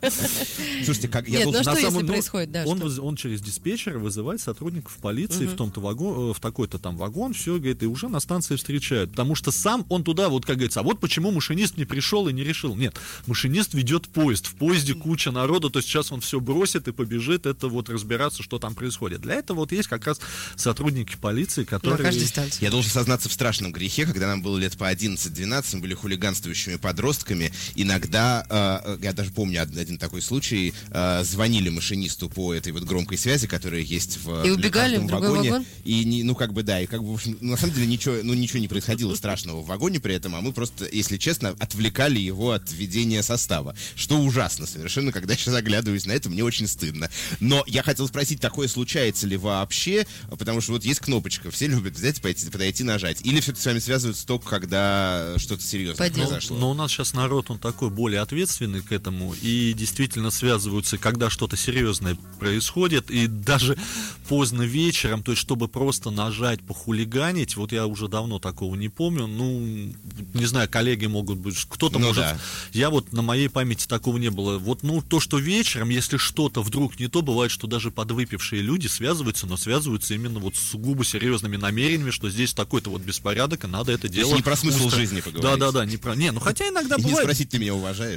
Слушайте, 0.83 1.07
как 1.07 1.27
я 1.27 1.43
должен... 1.43 1.63
ну 1.63 1.71
на 1.71 1.75
самом- 1.75 2.07
происходит, 2.07 2.51
да, 2.51 2.65
он, 2.65 3.15
через 3.15 3.41
диспетчера 3.41 3.97
вызывает 3.97 4.41
сотрудников 4.41 4.97
полиции 5.01 5.45
в 5.45 5.55
том-то 5.55 5.81
вагон, 5.81 6.31
э, 6.31 6.33
в 6.33 6.39
такой-то 6.39 6.79
там 6.79 6.97
вагон, 6.97 7.33
все, 7.33 7.55
говорит, 7.55 7.83
и 7.83 7.85
уже 7.85 8.07
на 8.09 8.19
станции 8.19 8.55
встречают. 8.55 9.11
Потому 9.11 9.35
что 9.35 9.51
сам 9.51 9.85
он 9.89 10.03
туда, 10.03 10.29
вот 10.29 10.45
как 10.45 10.57
говорится, 10.57 10.81
а 10.81 10.83
вот 10.83 10.99
почему 10.99 11.31
машинист 11.31 11.77
не 11.77 11.85
пришел 11.85 12.27
и 12.27 12.33
не 12.33 12.43
решил. 12.43 12.75
Нет, 12.75 12.95
машинист 13.25 13.73
ведет 13.73 14.07
поезд, 14.07 14.47
в 14.47 14.55
поезде 14.55 14.93
куча 14.93 15.31
народу, 15.31 15.69
то 15.69 15.79
есть 15.79 15.89
сейчас 15.89 16.11
он 16.11 16.21
все 16.21 16.39
бросит 16.39 16.87
и 16.87 16.91
побежит, 16.91 17.45
это 17.45 17.67
вот 17.67 17.89
разбираться, 17.89 18.43
что 18.43 18.59
там 18.59 18.75
происходит. 18.75 19.21
Для 19.21 19.35
этого 19.35 19.59
вот 19.59 19.71
есть 19.71 19.87
как 19.87 20.05
раз 20.05 20.19
сотрудники 20.55 21.15
полиции, 21.19 21.63
которые... 21.63 22.11
Я 22.61 22.71
должен 22.71 22.91
сознаться 22.91 23.29
в 23.29 23.33
страшном 23.33 23.71
грехе, 23.71 24.05
когда 24.05 24.27
нам 24.27 24.41
было 24.41 24.57
лет 24.57 24.77
по 24.77 24.91
11-12, 24.91 25.75
мы 25.75 25.81
были 25.81 25.93
хулиганствующими 25.93 26.75
подростками. 26.75 27.51
Иногда, 27.75 28.44
э, 28.49 28.97
я 29.01 29.13
даже 29.13 29.31
помню 29.31 29.61
од- 29.63 29.77
один 29.77 29.97
такой 29.97 30.21
случай, 30.21 30.73
э, 30.91 31.23
звонили 31.23 31.69
машинисту 31.69 32.29
по 32.29 32.53
этой 32.53 32.71
вот 32.71 32.83
громкой 32.83 33.17
связи, 33.17 33.47
которая 33.47 33.81
есть 33.81 34.17
в 34.23 34.45
И 34.45 34.51
убегали 34.51 34.97
в 34.97 35.07
другой 35.07 35.29
вагоне. 35.29 35.51
вагон? 35.51 35.65
И, 35.83 36.03
не, 36.05 36.23
ну, 36.23 36.35
как 36.35 36.53
бы, 36.53 36.63
да, 36.63 36.79
и 36.81 36.85
как 36.85 37.01
бы, 37.03 37.11
в 37.11 37.15
общем, 37.15 37.37
на 37.41 37.57
самом 37.57 37.73
деле 37.73 37.87
ничего, 37.87 38.15
ну, 38.23 38.33
ничего 38.33 38.59
не 38.59 38.67
происходило 38.67 39.13
страшного 39.15 39.61
в 39.61 39.65
вагоне 39.67 39.99
при 39.99 40.13
этом, 40.15 40.35
а 40.35 40.41
мы 40.41 40.53
просто, 40.53 40.87
если 40.91 41.17
честно, 41.17 41.49
отвлекали 41.59 42.19
его 42.19 42.51
от 42.51 42.71
ведения 42.71 43.23
состава. 43.23 43.75
Что 43.95 44.17
ужасно 44.19 44.65
совершенно, 44.67 45.11
когда 45.11 45.33
я 45.33 45.37
сейчас 45.39 45.55
оглядываюсь 45.55 46.05
на 46.05 46.11
это, 46.13 46.29
мне 46.29 46.43
очень 46.43 46.67
стыдно. 46.67 47.09
Но 47.39 47.63
я 47.67 47.83
хотел 47.83 48.07
спросить, 48.07 48.39
такое 48.39 48.67
случается 48.67 49.27
ли 49.27 49.37
вообще, 49.37 50.05
потому 50.37 50.61
что 50.61 50.73
вот 50.73 50.85
есть 50.85 50.99
кнопочка, 50.99 51.51
все 51.51 51.67
любят 51.67 51.93
взять, 51.95 52.21
пойти, 52.21 52.49
подойти, 52.49 52.83
нажать. 52.83 53.21
Или 53.25 53.39
все-таки 53.39 53.61
с 53.61 53.65
вами 53.65 53.79
связывается 53.79 54.25
только, 54.25 54.47
когда 54.49 55.33
что-то 55.37 55.63
серьезное 55.63 56.07
По 56.09 56.13
делу. 56.13 56.27
произошло? 56.27 56.57
Но 56.57 56.71
у 56.71 56.73
нас 56.73 56.91
сейчас 56.91 57.13
народ, 57.13 57.49
он 57.49 57.59
такой 57.59 57.89
более 57.89 58.21
ответственный 58.21 58.34
к 58.81 58.91
этому, 58.91 59.33
и 59.41 59.73
действительно 59.73 60.31
связываются, 60.31 60.97
когда 60.97 61.29
что-то 61.29 61.57
серьезное 61.57 62.17
происходит, 62.39 63.09
и 63.11 63.27
даже 63.27 63.77
поздно 64.27 64.63
вечером, 64.63 65.23
то 65.23 65.31
есть 65.31 65.41
чтобы 65.41 65.67
просто 65.67 66.09
нажать, 66.09 66.61
похулиганить, 66.61 67.55
вот 67.55 67.71
я 67.71 67.85
уже 67.87 68.07
давно 68.07 68.39
такого 68.39 68.75
не 68.75 68.89
помню, 68.89 69.27
ну, 69.27 69.93
не 70.33 70.45
знаю, 70.45 70.69
коллеги 70.69 71.05
могут 71.05 71.37
быть, 71.37 71.57
кто-то 71.69 71.99
Ну 71.99 72.07
может, 72.07 72.23
да. 72.23 72.37
я 72.73 72.89
вот 72.89 73.13
на 73.13 73.21
моей 73.21 73.49
памяти 73.49 73.87
такого 73.87 74.17
не 74.17 74.29
было. 74.29 74.57
Вот, 74.57 74.83
ну, 74.83 75.01
то, 75.01 75.19
что 75.19 75.37
вечером, 75.37 75.89
если 75.89 76.17
что-то 76.17 76.61
вдруг 76.61 76.99
не 76.99 77.07
то, 77.07 77.21
бывает, 77.21 77.51
что 77.51 77.67
даже 77.67 77.91
подвыпившие 77.91 78.61
люди 78.61 78.87
связываются, 78.87 79.47
но 79.47 79.57
связываются 79.57 80.13
именно 80.13 80.39
вот 80.39 80.55
с 80.55 80.59
сугубо 80.59 81.05
серьезными 81.05 81.57
намерениями, 81.57 82.11
что 82.11 82.29
здесь 82.29 82.53
такой-то 82.53 82.89
вот 82.89 83.01
беспорядок, 83.01 83.63
и 83.63 83.67
надо 83.67 83.91
это 83.91 84.07
делать. 84.09 84.35
не 84.35 84.41
про 84.41 84.55
смысл 84.55 84.89
жизни 84.89 85.21
поговорить. 85.21 85.59
Да, 85.59 85.71
да, 85.71 85.71
да, 85.71 85.85
не 85.85 85.97
про. 85.97 86.15
Не, 86.15 86.31
ну 86.31 86.39
хотя 86.39 86.67
иногда 86.67 86.95
И 86.95 86.99
не 86.99 87.05
бывает 87.05 87.25
спросить, 87.25 87.49
ты 87.49 87.59
меня 87.59 87.73
уважаешь? 87.75 88.14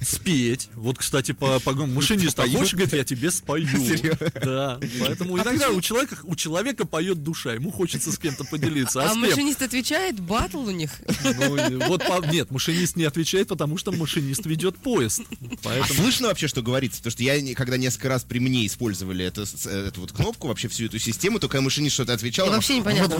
Спеть. 0.00 0.68
Вот, 0.74 0.98
кстати, 0.98 1.32
по, 1.32 1.58
по 1.60 1.72
машинист, 1.72 2.38
а 2.38 2.48
хочешь, 2.48 2.74
говорит, 2.74 2.92
я 2.94 3.04
тебе 3.04 3.30
спою. 3.30 3.66
Серьезно? 3.68 4.32
Да. 4.42 4.80
Поэтому 5.00 5.36
иногда 5.38 5.70
у 5.70 5.80
человека, 5.80 6.16
у 6.24 6.34
человека 6.36 6.86
поет 6.86 7.22
душа, 7.22 7.52
ему 7.54 7.70
хочется 7.70 8.12
с 8.12 8.18
кем-то 8.18 8.44
поделиться. 8.44 9.02
А, 9.02 9.12
А 9.12 9.14
машинист 9.14 9.62
отвечает, 9.62 10.20
батл 10.20 10.58
у 10.60 10.70
них. 10.70 10.90
Ну, 11.24 11.86
вот 11.88 12.04
по- 12.06 12.24
нет, 12.26 12.50
машинист 12.50 12.96
не 12.96 13.04
отвечает, 13.04 13.48
потому 13.48 13.76
что 13.78 13.92
машинист 13.92 14.46
ведет 14.46 14.76
поезд. 14.78 15.20
А 15.30 15.56
Поэтому 15.62 16.02
слышно 16.02 16.28
вообще, 16.28 16.48
что 16.48 16.62
говорится? 16.62 16.98
Потому 16.98 17.12
что 17.12 17.22
я, 17.22 17.54
когда 17.54 17.76
несколько 17.76 18.08
раз 18.08 18.24
при 18.24 18.38
мне 18.38 18.66
использовали 18.66 19.24
это, 19.24 19.46
с- 19.46 19.66
эту 19.66 20.00
вот 20.02 20.12
кнопку, 20.12 20.48
вообще 20.48 20.68
всю 20.68 20.86
эту 20.86 20.98
систему, 20.98 21.38
то 21.38 21.48
когда 21.48 21.62
машинист 21.62 21.94
что-то 21.94 22.12
отвечал, 22.14 22.46
И 22.46 22.50
вообще 22.50 22.78
непонятно. 22.78 23.18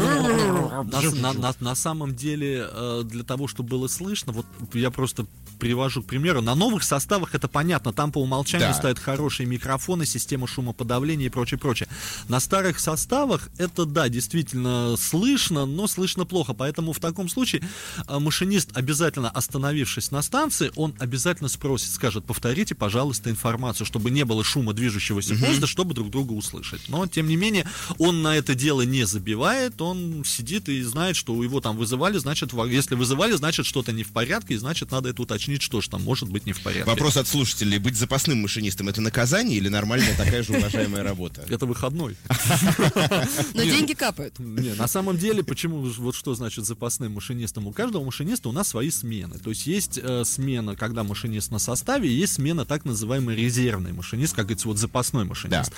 На, 1.21 1.55
на- 1.61 1.75
самом 1.75 2.15
деле, 2.15 2.69
э, 2.71 3.03
для 3.05 3.25
того, 3.25 3.49
чтобы 3.49 3.71
было 3.71 3.89
слышно, 3.89 4.33
вот 4.33 4.47
я 4.75 4.91
просто 4.91 5.27
привожу 5.59 6.03
к 6.03 6.07
примеру, 6.13 6.43
на 6.43 6.55
новых 6.55 6.83
составах 6.85 7.35
это 7.35 7.49
понятно, 7.49 7.93
там 7.93 8.13
по 8.13 8.19
умолчанию 8.19 8.69
Да. 8.69 8.75
стоят 8.75 8.99
хорошие 8.99 9.47
микрофоны, 9.47 10.05
система 10.05 10.47
шумоподавления 10.47 11.27
и 11.27 11.31
прочее, 11.31 11.59
прочее. 11.59 11.89
На 12.29 12.39
старых 12.39 12.79
составах 12.81 13.49
это, 13.57 13.87
да, 13.87 14.09
действительно 14.11 14.97
слышно, 14.99 15.65
но 15.65 15.87
слышно 15.87 16.27
плохо, 16.27 16.53
поэтому 16.53 16.93
в 16.93 16.99
таком 16.99 17.29
случае 17.31 17.63
э, 18.07 18.19
машинист, 18.19 18.77
обязательно 18.77 19.31
остановившись 19.31 20.11
на 20.11 20.21
станции, 20.23 20.71
он 20.77 20.95
обязательно 20.99 21.49
спросит, 21.49 21.91
скажет, 21.93 22.25
повторите, 22.27 22.75
пожалуйста, 22.75 23.31
информацию, 23.31 23.87
чтобы 23.87 24.11
не 24.11 24.25
было 24.27 24.45
шума 24.45 24.75
движущегося 24.75 25.35
поезда, 25.47 25.67
чтобы 25.67 25.95
друг 25.95 26.11
друга 26.11 26.33
услышать. 26.33 26.89
Но, 26.89 27.07
тем 27.07 27.27
не 27.27 27.37
менее, 27.37 27.67
он 27.99 28.21
на 28.23 28.37
это 28.37 28.55
дело 28.55 28.83
не 28.83 29.05
забивает, 29.07 29.81
он 29.81 30.25
сидит 30.27 30.69
и 30.69 30.83
знает, 30.83 31.17
что 31.17 31.43
его 31.43 31.61
там 31.63 31.77
вызывали, 31.79 32.19
значит, 32.19 32.53
если 32.69 32.97
вызывали, 32.97 33.33
значит, 33.33 33.65
что-то 33.65 33.93
не 33.93 34.03
в 34.05 34.13
порядке, 34.13 34.55
и 34.55 34.57
значит, 34.59 34.91
надо 34.91 35.09
это 35.09 35.23
уточнить, 35.23 35.63
что 35.63 35.81
же 35.81 35.89
там 35.89 36.02
может 36.03 36.29
быть 36.29 36.47
не 36.47 36.53
в 36.53 36.61
порядке. 36.61 36.89
Вопрос 36.89 37.17
от 37.17 37.27
слушателей. 37.27 37.79
Быть 37.79 37.97
запасным 37.97 38.43
машинистом 38.43 38.89
это 38.89 39.01
наказание 39.01 39.57
или 39.57 39.69
нормальная 39.69 40.15
такая 40.17 40.43
же 40.43 40.53
уважаемая 40.53 41.03
работа? 41.03 41.45
Это 41.49 41.67
выходной. 41.67 42.17
Но 43.55 43.63
деньги 43.63 43.95
капают. 43.95 44.39
Не, 44.39 44.75
на 44.75 44.87
самом 44.87 45.19
деле, 45.19 45.43
почему, 45.43 45.81
вот 45.81 46.15
что 46.15 46.35
значит 46.35 46.65
запасным 46.65 47.13
машинистом? 47.13 47.67
У 47.67 47.73
каждого 47.73 48.05
машиниста 48.05 48.49
у 48.49 48.53
нас 48.53 48.69
свои 48.69 48.91
смены. 48.91 49.39
То 49.39 49.51
есть 49.51 49.67
есть 49.67 49.99
э, 50.03 50.25
смена, 50.25 50.77
когда 50.77 51.05
машинист 51.05 51.51
на 51.51 51.59
составе, 51.59 52.09
и 52.09 52.13
есть 52.13 52.35
смена 52.35 52.65
так 52.65 52.85
называемый 52.85 53.37
резервный 53.37 53.93
машинист, 53.93 54.35
как 54.35 54.47
говорится, 54.47 54.69
вот 54.69 54.79
запасной 54.79 55.25
машинист. 55.25 55.73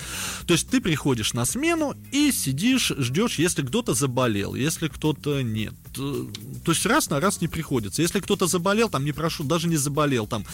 То 0.45 0.53
есть 0.53 0.69
ты 0.69 0.81
приходишь 0.81 1.33
на 1.33 1.45
смену 1.45 1.95
и 2.11 2.31
сидишь, 2.31 2.91
ждешь, 2.97 3.39
если 3.39 3.63
кто-то 3.63 3.93
заболел, 3.93 4.55
если 4.55 4.87
кто-то 4.87 5.41
нет. 5.41 5.73
Э, 5.97 6.25
То 6.63 6.71
есть 6.71 6.85
раз 6.85 7.09
на 7.09 7.19
раз 7.19 7.41
не 7.41 7.47
приходится. 7.47 8.01
Если 8.01 8.19
кто-то 8.19 8.47
заболел, 8.47 8.89
там 8.89 9.05
не 9.05 9.11
прошу, 9.11 9.43
даже 9.43 9.67
не 9.67 9.77
заболел, 9.77 10.27
там 10.27 10.45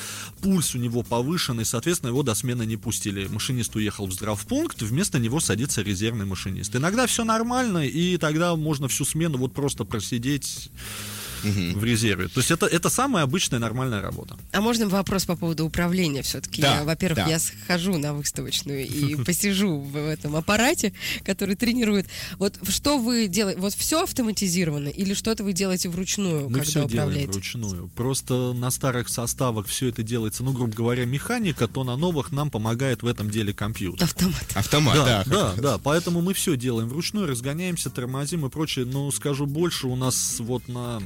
пульс 0.42 0.76
у 0.76 0.78
него 0.78 1.04
повышенный, 1.04 1.66
соответственно, 1.66 2.10
его 2.10 2.24
до 2.24 2.36
смены 2.36 2.66
не 2.66 2.78
пустили. 2.78 3.28
Машинист 3.28 3.76
уехал 3.76 4.08
в 4.08 4.12
здравпункт, 4.14 4.82
вместо 4.82 5.20
него 5.20 5.40
садится 5.40 5.82
резервный 5.82 6.26
машинист. 6.26 6.76
Иногда 6.76 7.08
все 7.08 7.24
нормально, 7.24 7.86
и 7.86 8.18
тогда 8.18 8.56
можно 8.56 8.88
всю 8.88 9.06
смену 9.06 9.38
вот 9.38 9.54
просто 9.54 9.86
просидеть 9.86 10.70
в 11.44 11.84
резерве. 11.84 12.28
То 12.28 12.40
есть 12.40 12.52
это, 12.52 12.66
это 12.66 12.90
самая 12.90 13.24
обычная 13.24 13.60
нормальная 13.60 14.02
работа. 14.02 14.38
А 14.52 14.62
можно 14.62 14.88
вопрос 14.88 15.26
по 15.26 15.36
поводу 15.36 15.66
управления 15.66 16.22
все-таки? 16.22 16.62
Да, 16.62 16.84
во-первых, 16.84 17.26
да. 17.26 17.28
я 17.28 17.40
схожу 17.40 17.98
на 17.98 18.14
выставочную 18.14 18.88
и 18.88 19.16
посижу 19.26 19.78
в 19.80 19.96
этом 19.96 20.36
аппарате, 20.36 20.94
который 21.24 21.56
тренирует. 21.56 22.08
Вот 22.38 22.60
что 22.70 22.98
вы 22.98 23.28
делаете? 23.28 23.60
Вот 23.60 23.74
все 23.74 24.04
автоматизировано 24.04 24.90
или 24.90 25.14
что-то 25.14 25.44
вы 25.44 25.54
делаете 25.54 25.90
вручную, 25.90 26.50
Мы 26.50 26.60
когда 26.60 26.64
все 26.64 26.74
делаем 26.74 26.94
управляете? 26.94 27.32
вручную. 27.32 27.88
Просто 27.96 28.54
на 28.54 28.72
старых 28.72 29.10
составах 29.10 29.68
все 29.68 29.88
это 29.88 30.04
делается, 30.04 30.44
ну, 30.44 30.52
грубо 30.52 30.74
говоря, 30.74 31.06
механика, 31.06 31.68
то 31.68 31.84
на 31.84 31.96
новых 31.98 32.32
нам 32.32 32.50
помогает 32.50 33.04
в 33.04 33.08
этом 33.08 33.30
деле 33.30 33.54
компьютер. 33.54 34.04
Автомат. 34.06 34.46
Автомат, 34.56 34.96
да. 34.96 35.24
Да, 35.26 35.54
да, 35.56 35.62
да, 35.62 35.78
поэтому 35.78 36.22
мы 36.22 36.34
все 36.34 36.56
делаем 36.58 36.90
вручную, 36.90 37.28
разгоняемся, 37.28 37.90
тормозим 37.90 38.46
и 38.46 38.50
прочее. 38.50 38.86
Но 38.86 39.12
скажу 39.12 39.46
больше, 39.46 39.88
у 39.88 39.96
нас 39.96 40.38
вот 40.40 40.68
на 40.68 41.02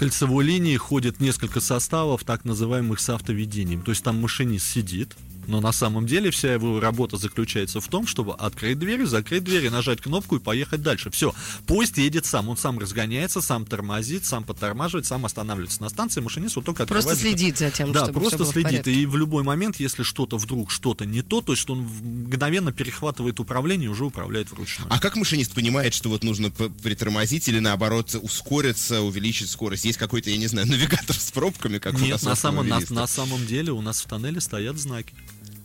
кольцевой 0.00 0.46
линии 0.46 0.78
ходит 0.78 1.20
несколько 1.20 1.60
составов, 1.60 2.24
так 2.24 2.46
называемых 2.46 3.00
с 3.00 3.10
автоведением. 3.10 3.82
То 3.82 3.90
есть 3.90 4.02
там 4.02 4.18
машинист 4.18 4.66
сидит, 4.66 5.14
но 5.50 5.60
на 5.60 5.72
самом 5.72 6.06
деле 6.06 6.30
вся 6.30 6.54
его 6.54 6.80
работа 6.80 7.16
заключается 7.16 7.80
в 7.80 7.88
том, 7.88 8.06
чтобы 8.06 8.34
открыть 8.34 8.78
дверь, 8.78 9.04
закрыть 9.04 9.44
дверь, 9.44 9.66
и 9.66 9.68
нажать 9.68 10.00
кнопку 10.00 10.36
и 10.36 10.38
поехать 10.38 10.82
дальше. 10.82 11.10
Все. 11.10 11.34
Поезд 11.66 11.98
едет 11.98 12.24
сам. 12.24 12.48
Он 12.48 12.56
сам 12.56 12.78
разгоняется, 12.78 13.40
сам 13.40 13.66
тормозит, 13.66 14.24
сам 14.24 14.44
подтормаживает, 14.44 15.06
сам 15.06 15.26
останавливается 15.26 15.82
на 15.82 15.88
станции. 15.88 16.20
Машинист 16.20 16.56
вот 16.56 16.64
только 16.64 16.86
Просто 16.86 17.16
следит 17.16 17.58
за 17.58 17.70
тем, 17.70 17.92
Да, 17.92 18.04
чтобы 18.04 18.20
просто 18.20 18.44
следит. 18.44 18.86
И 18.86 19.06
в 19.06 19.16
любой 19.16 19.42
момент, 19.42 19.80
если 19.80 20.02
что-то 20.02 20.38
вдруг 20.38 20.70
что-то 20.70 21.04
не 21.04 21.22
то, 21.22 21.40
то 21.40 21.52
есть 21.52 21.68
он 21.68 21.80
мгновенно 21.80 22.72
перехватывает 22.72 23.40
управление 23.40 23.86
и 23.86 23.88
уже 23.88 24.04
управляет 24.04 24.50
вручную. 24.50 24.90
А 24.92 25.00
как 25.00 25.16
машинист 25.16 25.52
понимает, 25.52 25.94
что 25.94 26.08
вот 26.08 26.22
нужно 26.22 26.50
притормозить 26.50 27.48
или 27.48 27.58
наоборот 27.58 28.14
ускориться, 28.20 29.02
увеличить 29.02 29.50
скорость? 29.50 29.84
Есть 29.84 29.98
какой-то, 29.98 30.30
я 30.30 30.36
не 30.36 30.46
знаю, 30.46 30.66
навигатор 30.70 31.16
с 31.16 31.32
пробками, 31.32 31.78
как 31.78 31.94
у 31.94 31.98
Нет, 31.98 32.12
нас 32.12 32.22
у 32.22 32.26
на 32.26 32.36
самом, 32.36 32.68
на, 32.68 32.80
на 32.88 33.06
самом 33.06 33.44
деле 33.46 33.72
у 33.72 33.80
нас 33.80 34.00
в 34.00 34.06
тоннеле 34.06 34.40
стоят 34.40 34.78
знаки. 34.78 35.14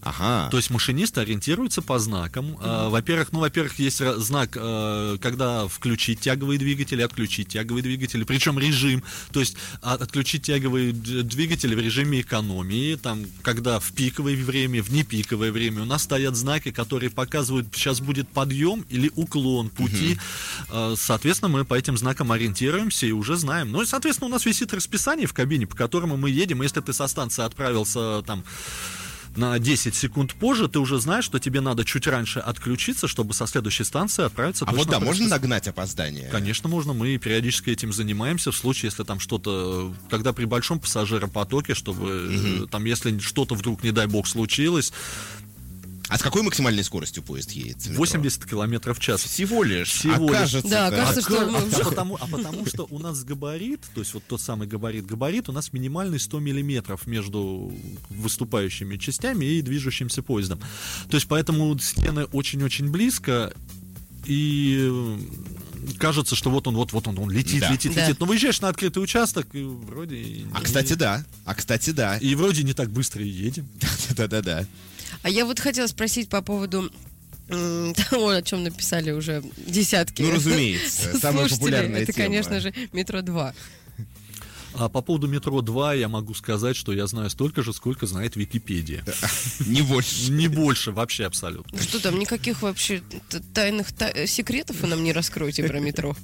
Ага. 0.06 0.50
То 0.52 0.58
есть 0.58 0.70
машинист 0.70 1.18
ориентируется 1.18 1.82
по 1.82 1.98
знакам. 1.98 2.58
А, 2.62 2.90
Во-первых, 2.90 3.32
ну, 3.32 3.40
во-первых, 3.40 3.80
есть 3.80 3.98
знак, 3.98 4.52
э, 4.56 5.18
когда 5.20 5.68
включить 5.68 6.20
тяговые 6.20 6.60
двигатели, 6.60 7.02
отключить 7.02 7.48
тяговые 7.48 7.82
двигатели, 7.82 8.24
причем 8.24 8.60
режим, 8.60 9.04
то 9.34 9.40
есть 9.40 9.58
отключить 9.82 10.44
тяговые 10.44 10.92
двигатели 10.92 11.74
в 11.74 11.80
режиме 11.80 12.22
экономии, 12.22 12.96
там, 12.96 13.26
когда 13.42 13.80
в 13.80 13.92
пиковое 13.94 14.36
время, 14.36 14.84
в 14.84 14.92
непиковое 14.94 15.52
время. 15.52 15.82
У 15.82 15.86
нас 15.86 16.04
стоят 16.04 16.36
знаки, 16.36 16.72
которые 16.72 17.10
показывают, 17.10 17.68
сейчас 17.74 18.00
будет 18.00 18.30
подъем 18.30 18.86
или 18.90 19.12
уклон 19.16 19.70
пути. 19.70 20.20
Э, 20.70 20.94
Соответственно, 20.96 21.50
мы 21.50 21.66
по 21.66 21.74
этим 21.74 21.98
знакам 21.98 22.32
ориентируемся 22.32 23.08
и 23.08 23.12
уже 23.12 23.38
знаем. 23.38 23.72
Ну 23.72 23.82
и, 23.82 23.86
соответственно, 23.88 24.28
у 24.28 24.32
нас 24.32 24.46
висит 24.46 24.72
расписание 24.72 25.26
в 25.26 25.34
кабине, 25.34 25.66
по 25.66 25.76
которому 25.76 26.16
мы 26.16 26.30
едем. 26.30 26.62
Если 26.62 26.80
ты 26.82 26.94
со 26.94 27.08
станции 27.08 27.44
отправился 27.44 28.22
там 28.22 28.44
на 29.36 29.60
10 29.60 29.96
секунд 29.96 30.34
позже, 30.34 30.68
ты 30.68 30.80
уже 30.80 31.00
знаешь, 31.00 31.26
что 31.26 31.40
тебе 31.40 31.62
надо 31.62 31.84
чуть 31.86 32.08
раньше 32.08 32.40
отключиться, 32.40 33.08
чтобы 33.08 33.34
со 33.34 33.48
следующей 33.48 33.84
станции 33.84 34.26
отправиться 34.26 34.66
А 34.66 34.72
вот 34.72 34.88
да, 34.88 35.00
можно 35.00 35.28
нагнать 35.28 35.68
опоздание? 35.68 36.30
Конечно, 36.30 36.70
можно. 36.70 36.94
Мы 36.94 37.18
периодически 37.18 37.70
этим 37.70 37.94
занимаемся 37.94 38.52
в 38.52 38.56
случае, 38.56 38.90
если 38.90 39.04
там 39.04 39.20
что-то, 39.20 39.94
когда 40.10 40.34
при 40.34 40.46
большом 40.46 40.80
пассажиропотоке, 40.80 41.74
чтобы 41.74 42.64
э, 42.64 42.68
там, 42.70 42.86
если 42.86 43.18
что-то 43.20 43.56
вдруг, 43.56 43.84
не 43.84 43.92
дай 43.92 44.08
бог, 44.08 44.28
случилось, 44.28 44.94
А 46.08 46.18
с 46.18 46.22
какой 46.22 46.44
максимальной 46.44 46.84
скоростью 46.84 47.24
поезд 47.24 47.52
едет? 47.52 47.78
в 47.78 47.86
метро? 47.90 47.98
80 47.98 48.46
километров 48.46 49.00
в 49.00 49.02
час. 49.02 49.24
Всего 49.24 49.64
лишь. 49.64 49.90
Всего 49.90 50.28
а 50.28 50.32
лишь. 50.32 50.38
кажется, 50.40 50.70
Да, 50.70 50.92
кажется, 50.92 51.20
А, 51.20 51.24
что 51.24 51.42
а 51.58 51.64
уже- 51.64 51.90
потому, 51.90 52.16
а 52.22 52.28
потому 52.28 52.66
что 52.68 52.88
у 52.92 53.00
нас 53.00 53.24
габарит, 53.24 53.82
то 53.94 54.02
есть 54.02 54.14
вот 54.14 54.24
тот 54.28 54.40
самый 54.40 54.68
габарит, 54.68 55.06
габарит 55.06 55.50
у 55.50 55.52
нас 55.52 55.74
минимальный 55.74 56.20
100 56.20 56.40
миллиметров 56.40 57.08
между 57.08 57.74
выступающими 58.10 58.98
частями 58.98 59.46
и 59.46 59.62
движущимся 59.62 60.22
поездом. 60.22 60.60
То 61.10 61.16
есть 61.18 61.28
поэтому 61.28 61.78
стены 61.80 62.26
очень-очень 62.26 62.90
близко, 62.92 63.52
и 64.26 64.88
э, 64.90 65.18
кажется, 65.98 66.36
что 66.36 66.50
вот 66.50 66.68
он, 66.68 66.76
вот, 66.76 66.94
вот 66.94 67.08
он, 67.08 67.18
он 67.20 67.30
летит, 67.32 67.62
Да. 67.62 67.72
летит, 67.72 67.94
Да. 67.94 68.06
летит. 68.08 68.20
Но 68.20 68.26
выезжаешь 68.26 68.62
на 68.62 68.70
открытый 68.70 69.04
участок, 69.04 69.48
и 69.54 69.64
вроде... 69.64 70.16
и- 70.18 70.46
А 70.54 70.62
кстати, 70.62 70.94
да. 70.94 71.24
А 71.46 71.54
кстати, 71.56 71.92
да. 71.92 72.18
И 72.18 72.34
вроде 72.36 72.64
не 72.64 72.74
так 72.74 72.90
быстро 72.92 73.24
и 73.24 73.28
едем. 73.28 73.68
Да-да-да. 74.16 74.66
А 75.26 75.30
я 75.30 75.44
вот 75.44 75.60
хотела 75.60 75.88
спросить 75.88 76.30
по 76.30 76.44
поводу 76.44 76.92
того, 77.48 78.30
о 78.30 78.42
чем 78.44 78.64
написали 78.64 79.10
уже 79.10 79.42
десятки. 79.66 80.22
Ну, 80.22 80.32
разумеется, 80.32 81.18
самая 81.20 81.50
популярная 81.50 82.02
Это, 82.04 82.14
тема. 82.14 82.26
конечно 82.28 82.60
же, 82.60 82.72
метро 82.94 83.24
2. 83.24 83.56
А 84.76 84.88
по 84.90 85.02
поводу 85.02 85.26
метро 85.28 85.62
2 85.62 85.96
я 85.96 86.10
могу 86.10 86.36
сказать, 86.36 86.76
что 86.76 86.94
я 86.94 87.08
знаю 87.08 87.32
столько 87.32 87.64
же, 87.64 87.74
сколько 87.74 88.06
знает 88.06 88.36
Википедия. 88.36 89.04
Не 89.66 89.82
больше. 89.82 90.30
Не 90.32 90.48
больше 90.48 90.92
вообще 90.92 91.26
абсолютно. 91.26 91.76
Ну 91.76 91.84
Что 91.84 92.00
там, 92.00 92.20
никаких 92.20 92.62
вообще 92.62 93.02
тайных 93.56 93.94
та- 93.94 94.28
секретов 94.28 94.82
вы 94.82 94.88
нам 94.90 95.04
не 95.04 95.12
раскроете 95.12 95.64
про 95.64 95.80
метро? 95.80 96.16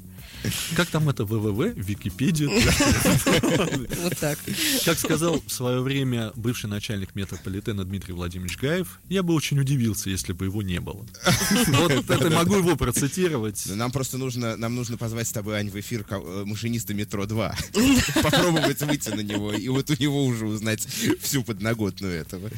Как 0.75 0.87
там 0.87 1.09
это 1.09 1.25
ВВВ, 1.25 1.73
Википедия? 1.75 2.49
Вот 4.01 4.17
так. 4.17 4.39
Как 4.85 4.97
сказал 4.97 5.41
в 5.45 5.51
свое 5.51 5.81
время 5.81 6.31
бывший 6.35 6.67
начальник 6.67 7.15
метрополитена 7.15 7.83
Дмитрий 7.83 8.13
Владимирович 8.13 8.57
Гаев, 8.57 8.99
я 9.09 9.23
бы 9.23 9.33
очень 9.33 9.59
удивился, 9.59 10.09
если 10.09 10.33
бы 10.33 10.45
его 10.45 10.61
не 10.61 10.79
было. 10.79 11.05
Вот 11.67 12.09
это 12.09 12.29
могу 12.29 12.55
его 12.55 12.75
процитировать. 12.75 13.63
Нам 13.67 13.91
просто 13.91 14.17
нужно, 14.17 14.57
нам 14.57 14.75
нужно 14.75 14.97
позвать 14.97 15.27
с 15.27 15.31
тобой, 15.31 15.57
Ань, 15.57 15.69
в 15.69 15.79
эфир 15.79 16.05
э, 16.09 16.43
машиниста 16.45 16.93
метро 16.93 17.25
2. 17.25 17.55
Попробовать 18.23 18.81
выйти 18.81 19.09
на 19.09 19.21
него, 19.21 19.53
и 19.53 19.67
вот 19.67 19.89
у 19.89 19.93
него 20.01 20.25
уже 20.25 20.45
узнать 20.47 20.87
всю 21.21 21.43
подноготную 21.43 22.13
этого. 22.13 22.49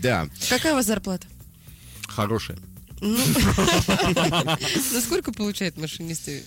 Да. 0.00 0.28
Какая 0.48 0.72
у 0.72 0.76
вас 0.76 0.86
зарплата? 0.86 1.26
Хорошее. 2.06 2.58
Ну, 3.00 3.16
ну, 4.92 5.00
сколько 5.00 5.32
получают 5.32 5.76
машинисты? 5.76 6.44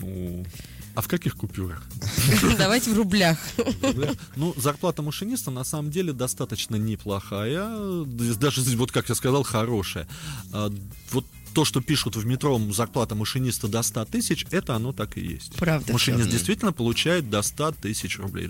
Ну, 0.00 0.46
а 0.94 1.00
в 1.02 1.08
каких 1.08 1.36
купюрах? 1.36 1.82
Давайте 2.58 2.90
в 2.94 2.96
рублях. 2.96 3.38
Ну, 4.36 4.54
зарплата 4.56 5.02
машиниста 5.02 5.50
на 5.50 5.64
самом 5.64 5.90
деле 5.90 6.12
достаточно 6.12 6.76
неплохая, 6.76 8.04
д- 8.04 8.34
даже 8.34 8.62
вот 8.76 8.92
как 8.92 9.08
я 9.08 9.14
сказал, 9.14 9.42
хорошая. 9.42 10.06
А, 10.52 10.70
Вот 11.10 11.24
то, 11.52 11.64
что 11.64 11.80
пишут 11.80 12.16
в 12.16 12.26
метро, 12.26 12.60
зарплата 12.72 13.14
машиниста 13.14 13.68
до 13.68 13.82
100 13.82 14.04
тысяч, 14.06 14.46
это 14.50 14.74
оно 14.74 14.92
так 14.92 15.16
и 15.16 15.20
есть. 15.20 15.54
Правда. 15.54 15.92
Машинист 15.92 16.24
Мгм. 16.24 16.32
действительно 16.32 16.72
получает 16.72 17.30
до 17.30 17.42
100 17.42 17.72
тысяч 17.72 18.18
рублей. 18.18 18.48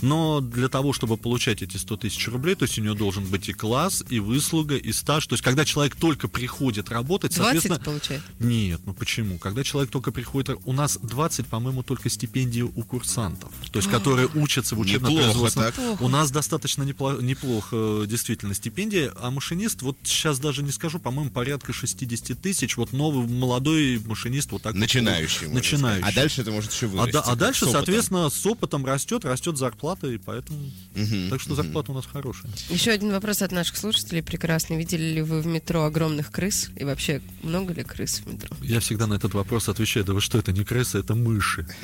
Но 0.00 0.40
для 0.40 0.68
того, 0.68 0.92
чтобы 0.92 1.16
получать 1.16 1.62
эти 1.62 1.76
100 1.76 1.96
тысяч 1.96 2.28
рублей, 2.28 2.54
то 2.54 2.64
есть 2.64 2.78
у 2.78 2.82
него 2.82 2.94
должен 2.94 3.24
быть 3.24 3.48
и 3.48 3.52
класс, 3.52 4.04
и 4.08 4.20
выслуга, 4.20 4.76
и 4.76 4.92
стаж. 4.92 5.26
То 5.26 5.34
есть 5.34 5.44
когда 5.44 5.64
человек 5.64 5.96
только 5.96 6.28
приходит 6.28 6.90
работать, 6.90 7.34
20 7.34 7.44
соответственно... 7.44 7.78
получает? 7.78 8.22
Нет, 8.38 8.80
ну 8.84 8.94
почему? 8.94 9.38
Когда 9.38 9.64
человек 9.64 9.90
только 9.90 10.12
приходит... 10.12 10.58
У 10.64 10.72
нас 10.72 10.98
20, 11.02 11.46
по-моему, 11.46 11.82
только 11.82 12.08
стипендии 12.10 12.62
у 12.62 12.82
курсантов. 12.82 13.50
То 13.72 13.78
есть, 13.78 13.90
которые 13.90 14.28
учатся 14.34 14.74
в 14.76 14.80
учебно-производственном... 14.80 15.68
Неплохо 15.68 16.02
У 16.02 16.08
нас 16.08 16.30
достаточно 16.30 16.82
непло- 16.82 17.22
неплохо, 17.22 17.76
э, 18.02 18.06
действительно, 18.08 18.54
стипендия. 18.54 19.12
А 19.20 19.30
машинист, 19.30 19.82
вот 19.82 19.96
сейчас 20.02 20.38
даже 20.38 20.62
не 20.62 20.72
скажу, 20.72 20.98
по-моему, 20.98 21.30
порядка 21.30 21.72
60 21.72 22.27
тысяч. 22.34 22.76
Вот 22.76 22.92
новый 22.92 23.26
молодой 23.26 24.00
машинист 24.04 24.50
вот 24.52 24.62
так 24.62 24.74
вот, 24.74 24.80
Начинающий. 24.80 25.42
можно 25.46 25.54
Начинающий. 25.54 26.00
сказать. 26.02 26.16
А 26.16 26.20
дальше 26.20 26.40
это 26.42 26.50
может 26.52 26.72
еще 26.72 26.86
а, 26.86 26.88
вырасти. 26.88 27.12
да- 27.12 27.20
а 27.20 27.36
дальше, 27.36 27.60
с 27.60 27.62
опытом. 27.64 27.78
соответственно, 27.84 28.30
с 28.30 28.46
опытом 28.46 28.86
растет, 28.86 29.24
растет 29.24 29.56
зарплата, 29.58 30.06
и 30.08 30.18
поэтому... 30.18 30.58
Мгм, 30.94 31.30
Так 31.30 31.40
что 31.40 31.54
мгм. 31.54 31.62
зарплата 31.62 31.92
у 31.92 31.94
нас 31.94 32.06
хорошая. 32.06 32.50
Еще 32.70 32.90
один 32.90 33.10
вопрос 33.10 33.42
от 33.42 33.52
наших 33.52 33.76
слушателей. 33.76 34.22
Прекрасно. 34.22 34.74
Видели 34.74 35.14
ли 35.14 35.22
вы 35.22 35.40
в 35.40 35.46
метро 35.46 35.84
огромных 35.84 36.30
крыс? 36.30 36.70
И 36.76 36.84
вообще, 36.84 37.20
много 37.42 37.72
ли 37.72 37.82
крыс 37.84 38.20
в 38.24 38.32
метро? 38.32 38.56
Я 38.62 38.80
всегда 38.80 39.06
на 39.06 39.14
этот 39.14 39.34
вопрос 39.34 39.68
отвечаю, 39.68 40.04
да 40.04 40.12
вы 40.14 40.20
что, 40.20 40.38
это 40.38 40.52
не 40.52 40.64
крысы, 40.64 40.98
это 40.98 41.14
мыши. 41.14 41.66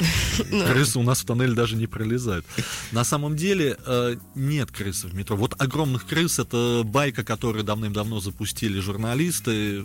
Ну. 0.50 0.64
Крысы 0.66 0.98
у 0.98 1.02
нас 1.02 1.20
в 1.22 1.24
тоннель 1.26 1.54
даже 1.54 1.76
не 1.76 1.86
пролезают. 1.86 2.44
На 2.92 3.04
самом 3.04 3.36
деле 3.36 3.76
э, 3.86 4.16
нет 4.34 4.70
крыс 4.70 5.04
в 5.04 5.14
метро. 5.14 5.36
Вот 5.36 5.54
огромных 5.60 6.06
крыс 6.06 6.38
это 6.38 6.82
байка, 6.84 7.24
которую 7.24 7.64
давным-давно 7.64 8.20
запустили 8.20 8.78
журналисты. 8.80 9.84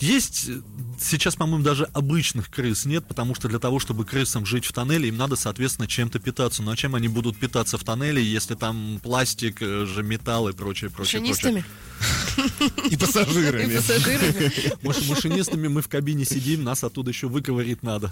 Есть 0.00 0.48
э, 0.48 0.60
сейчас, 1.00 1.36
по-моему, 1.36 1.64
даже 1.64 1.84
обычных 1.92 2.50
крыс 2.50 2.84
нет, 2.84 3.06
потому 3.06 3.34
что 3.34 3.48
для 3.48 3.58
того, 3.58 3.78
чтобы 3.78 4.04
крысам 4.04 4.44
жить 4.46 4.64
в 4.64 4.72
тоннеле, 4.72 5.08
им 5.08 5.16
надо, 5.16 5.36
соответственно, 5.36 5.88
чем-то 5.88 6.18
питаться. 6.18 6.62
Ну 6.62 6.70
а 6.70 6.76
чем 6.76 6.94
они 6.94 7.08
будут 7.08 7.38
питаться 7.38 7.78
в 7.78 7.84
тоннеле, 7.84 8.22
если 8.22 8.54
там 8.54 9.00
пластик, 9.02 9.62
э, 9.62 9.86
же 9.86 10.02
металл 10.02 10.48
и 10.48 10.52
прочее, 10.52 10.90
прочее, 10.90 11.20
прочее. 11.52 11.64
И 12.90 12.94
И 12.94 12.96
пассажирами. 12.96 13.76
пассажирами? 13.76 14.52
Маш- 14.82 15.08
машинистами 15.08 15.68
мы 15.68 15.82
в 15.82 15.88
кабине 15.88 16.24
сидим, 16.24 16.64
нас 16.64 16.84
оттуда 16.84 17.10
еще 17.10 17.28
выковырить 17.28 17.82
надо. 17.82 18.10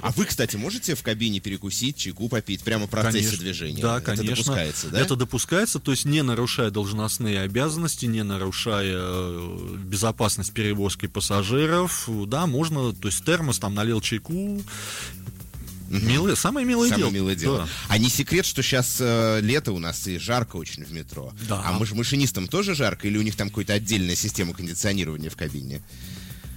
А 0.00 0.12
вы, 0.12 0.24
кстати, 0.24 0.56
можете 0.56 0.94
в 0.94 1.02
кабине 1.02 1.40
перекусить, 1.40 1.96
чайку 1.96 2.28
попить 2.28 2.62
прямо 2.62 2.86
в 2.86 2.90
процессе 2.90 3.24
Конечно. 3.26 3.38
движения? 3.44 3.82
Да, 3.82 3.96
Это 3.98 4.06
конечно. 4.06 4.34
допускается, 4.36 4.88
да? 4.88 5.00
Это 5.00 5.16
допускается, 5.16 5.78
то 5.78 5.90
есть 5.90 6.04
не 6.04 6.22
нарушая 6.22 6.70
должностные 6.70 7.40
обязанности, 7.40 8.06
не 8.06 8.22
нарушая 8.22 8.94
э, 8.94 9.76
безопасность 9.84 10.52
перевозки 10.52 11.06
пассажиров. 11.06 12.08
Да, 12.26 12.46
можно, 12.46 12.92
то 12.92 13.08
есть 13.08 13.24
термос 13.24 13.58
там 13.58 13.74
налил 13.74 14.00
чайку. 14.00 14.62
Милое, 16.00 16.34
самое 16.34 16.66
милое 16.66 16.88
Самое 16.88 17.04
дело. 17.10 17.14
милое 17.14 17.34
дело. 17.34 17.58
Да. 17.58 17.68
А 17.88 17.98
не 17.98 18.08
секрет, 18.08 18.46
что 18.46 18.62
сейчас 18.62 18.96
лето 19.00 19.72
у 19.72 19.78
нас 19.78 20.06
и 20.06 20.18
жарко 20.18 20.56
очень 20.56 20.84
в 20.84 20.92
метро. 20.92 21.32
Да. 21.48 21.62
А 21.64 21.72
маш- 21.78 21.92
машинистам 21.92 22.48
тоже 22.48 22.74
жарко 22.74 23.06
или 23.08 23.18
у 23.18 23.22
них 23.22 23.36
там 23.36 23.50
какая-то 23.50 23.74
отдельная 23.74 24.16
система 24.16 24.54
кондиционирования 24.54 25.28
в 25.30 25.36
кабине? 25.36 25.82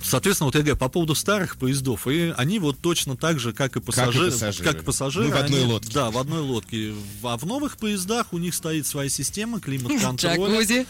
Соответственно, 0.05 0.45
вот 0.47 0.55
я 0.55 0.61
говорю, 0.61 0.77
по 0.77 0.89
поводу 0.89 1.15
старых 1.15 1.57
поездов, 1.57 2.07
и 2.07 2.33
они 2.37 2.59
вот 2.59 2.79
точно 2.79 3.17
так 3.17 3.39
же, 3.39 3.53
как 3.53 3.75
и 3.75 3.79
пассажиры. 3.81 4.31
пассажиры. 4.31 4.69
Как 4.71 4.81
и 4.81 4.85
пассажиры 4.85 5.27
Мы 5.27 5.33
в 5.33 5.37
одной 5.37 5.61
они- 5.63 5.71
лодке. 5.71 5.91
Да, 5.93 6.11
в 6.11 6.17
одной 6.17 6.41
лодке. 6.41 6.93
А 7.23 7.37
в 7.37 7.45
новых 7.45 7.77
поездах 7.77 8.31
у 8.33 8.37
них 8.37 8.53
стоит 8.53 8.85
своя 8.85 9.09
система 9.09 9.59
климат-контроля. 9.59 10.35
Джакузи. 10.61 10.85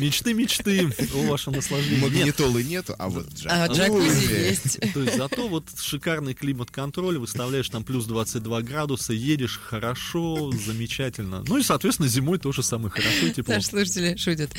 Мечты, 0.00 0.34
мечты 0.34 0.90
о 1.14 1.30
вашем 1.30 1.52
наслаждении. 1.52 2.00
Нет, 2.00 2.10
Магнитолы 2.12 2.62
нету, 2.64 2.94
а 2.98 3.08
вот 3.08 3.26
А 3.46 3.66
джакузи. 3.68 4.32
есть. 4.48 4.80
То 4.94 5.02
есть 5.02 5.16
зато 5.16 5.46
вот 5.48 5.64
шикарный 5.80 6.34
климат-контроль, 6.34 7.18
выставляешь 7.18 7.68
там 7.68 7.84
плюс 7.84 8.06
22 8.06 8.62
градуса, 8.62 9.12
едешь 9.12 9.60
хорошо, 9.62 10.50
замечательно. 10.52 11.44
Ну 11.46 11.58
и, 11.58 11.62
соответственно, 11.62 12.08
зимой 12.08 12.38
тоже 12.38 12.62
самое 12.62 12.90
хорошо 12.90 13.26
и 13.26 13.30
тепло. 13.30 13.54
Наши 13.54 13.68
слушатели 13.68 14.16
шутят. 14.16 14.50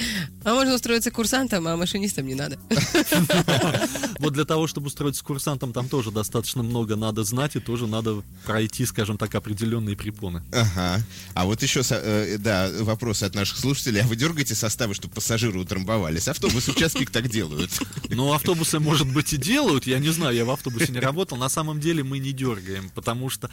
А 0.44 0.54
можно 0.54 0.76
устроиться 0.76 1.12
курсантом, 1.12 1.68
а 1.68 1.76
машинистам 2.00 2.28
не 2.28 2.36
надо. 2.36 2.58
Вот 4.20 4.34
для 4.34 4.44
того, 4.44 4.68
чтобы 4.68 4.88
устроиться 4.88 5.24
курсантом, 5.24 5.72
там 5.72 5.88
тоже 5.88 6.12
достаточно 6.12 6.62
много 6.62 6.98
надо 6.98 7.24
знать, 7.24 7.56
и 7.56 7.62
тоже 7.62 7.88
надо 7.88 8.22
пройти, 8.46 8.86
скажем 8.86 9.18
так, 9.18 9.34
определенные 9.34 9.96
препоны. 9.96 10.44
Ага. 10.52 11.02
А 11.36 11.46
вот 11.46 11.64
еще, 11.64 11.82
э, 11.90 12.38
да, 12.38 12.70
вопросы 12.82 13.24
от 13.24 13.34
наших 13.34 13.58
слушателей. 13.58 14.02
А 14.02 14.08
вы 14.08 14.18
дергаете 14.18 14.56
составы, 14.56 14.94
чтобы 14.94 15.14
пассажиры 15.14 15.58
утрамбовались? 15.60 16.28
Автобусы 16.28 16.74
в 16.74 16.76
час 16.76 16.94
пик 16.94 17.12
так 17.12 17.30
делают. 17.30 17.72
Ну, 18.10 18.34
автобусы, 18.34 18.80
может 18.80 19.08
быть, 19.08 19.32
и 19.34 19.38
делают, 19.38 19.88
я 19.88 20.00
не 20.00 20.10
знаю, 20.10 20.36
я 20.36 20.44
в 20.44 20.50
автобусе 20.50 20.92
не 20.92 21.00
работал. 21.00 21.38
На 21.38 21.48
самом 21.48 21.80
деле 21.80 22.04
мы 22.04 22.20
не 22.20 22.34
дергаем, 22.34 22.90
потому 22.90 23.30
что 23.30 23.50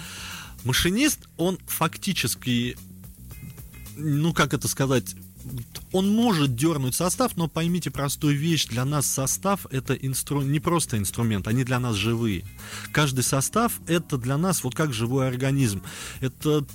машинист, 0.65 1.21
он 1.37 1.59
фактически, 1.67 2.77
ну, 3.97 4.33
как 4.33 4.55
это 4.55 4.67
сказать, 4.67 5.15
он 5.93 6.09
может 6.09 6.55
дернуть 6.55 6.95
состав, 6.95 7.37
но 7.37 7.49
поймите 7.49 7.91
простую 7.91 8.37
вещь, 8.37 8.67
для 8.67 8.85
нас 8.85 9.07
состав 9.07 9.67
это 9.71 9.95
инстру... 9.95 10.43
не 10.43 10.61
просто 10.61 10.99
инструмент, 10.99 11.49
они 11.49 11.65
для 11.65 11.79
нас 11.79 11.97
живые. 11.97 12.45
Каждый 12.93 13.25
состав 13.25 13.81
это 13.87 14.19
для 14.19 14.37
нас 14.37 14.65
вот 14.65 14.75
как 14.75 14.93
живой 14.93 15.29
организм. 15.29 15.83
Это 16.21 16.67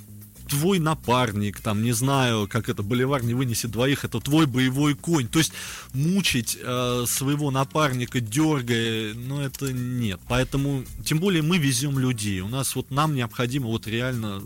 твой 0.48 0.78
напарник, 0.78 1.60
там, 1.60 1.82
не 1.82 1.92
знаю, 1.92 2.48
как 2.48 2.68
это, 2.68 2.82
боливар 2.82 3.22
не 3.22 3.34
вынесет 3.34 3.70
двоих, 3.70 4.04
это 4.04 4.20
твой 4.20 4.46
боевой 4.46 4.94
конь. 4.94 5.28
То 5.28 5.38
есть 5.38 5.52
мучить 5.94 6.58
э, 6.60 7.04
своего 7.06 7.50
напарника, 7.50 8.20
дергая, 8.20 9.14
ну, 9.14 9.40
это 9.40 9.72
нет. 9.72 10.20
Поэтому, 10.28 10.84
тем 11.04 11.18
более 11.18 11.42
мы 11.42 11.58
везем 11.58 11.98
людей. 11.98 12.40
У 12.40 12.48
нас 12.48 12.74
вот 12.76 12.90
нам 12.90 13.14
необходимо 13.14 13.68
вот 13.68 13.86
реально, 13.86 14.42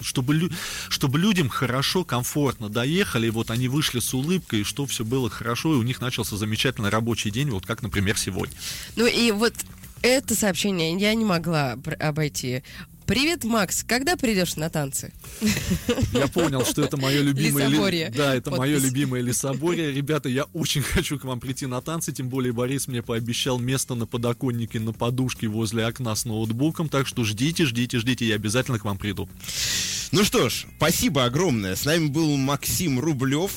чтобы, 0.00 0.34
лю- 0.34 0.52
чтобы 0.88 1.18
людям 1.18 1.48
хорошо, 1.48 2.04
комфортно 2.04 2.68
доехали, 2.68 3.28
вот 3.28 3.50
они 3.50 3.68
вышли 3.68 4.00
с 4.00 4.14
улыбкой, 4.14 4.64
что 4.64 4.86
все 4.86 5.04
было 5.04 5.28
хорошо, 5.30 5.74
и 5.74 5.76
у 5.76 5.82
них 5.82 6.00
начался 6.00 6.36
замечательный 6.36 6.90
рабочий 6.90 7.30
день, 7.30 7.50
вот 7.50 7.66
как, 7.66 7.82
например, 7.82 8.16
сегодня. 8.16 8.56
Ну 8.96 9.06
и 9.06 9.30
вот 9.32 9.54
это 10.02 10.34
сообщение 10.34 10.96
я 10.96 11.14
не 11.14 11.24
могла 11.24 11.76
обойти. 11.98 12.62
Привет, 13.08 13.42
Макс, 13.44 13.84
когда 13.84 14.16
придешь 14.16 14.56
на 14.56 14.68
танцы? 14.68 15.14
Я 16.12 16.28
понял, 16.28 16.62
что 16.66 16.82
это 16.82 16.98
мое 16.98 17.22
любимое... 17.22 17.64
ли- 17.66 17.72
Лесоборье. 17.72 18.12
Да, 18.14 18.34
это 18.34 18.50
мое 18.50 18.74
Подпись. 18.74 18.82
любимое 18.84 19.22
лесоборье. 19.22 19.90
Ребята, 19.90 20.28
я 20.28 20.44
очень 20.52 20.82
хочу 20.82 21.18
к 21.18 21.24
вам 21.24 21.40
прийти 21.40 21.64
на 21.64 21.80
танцы, 21.80 22.12
тем 22.12 22.28
более 22.28 22.52
Борис 22.52 22.86
мне 22.86 23.02
пообещал 23.02 23.58
место 23.58 23.94
на 23.94 24.04
подоконнике, 24.06 24.78
на 24.78 24.92
подушке 24.92 25.48
возле 25.48 25.86
окна 25.86 26.14
с 26.14 26.26
ноутбуком, 26.26 26.90
так 26.90 27.06
что 27.06 27.24
ждите, 27.24 27.64
ждите, 27.64 27.98
ждите, 27.98 28.26
я 28.26 28.34
обязательно 28.34 28.78
к 28.78 28.84
вам 28.84 28.98
приду. 28.98 29.26
Ну 30.12 30.22
что 30.22 30.50
ж, 30.50 30.66
спасибо 30.76 31.24
огромное. 31.24 31.76
С 31.76 31.86
нами 31.86 32.08
был 32.08 32.36
Максим 32.36 33.00
Рублев, 33.00 33.52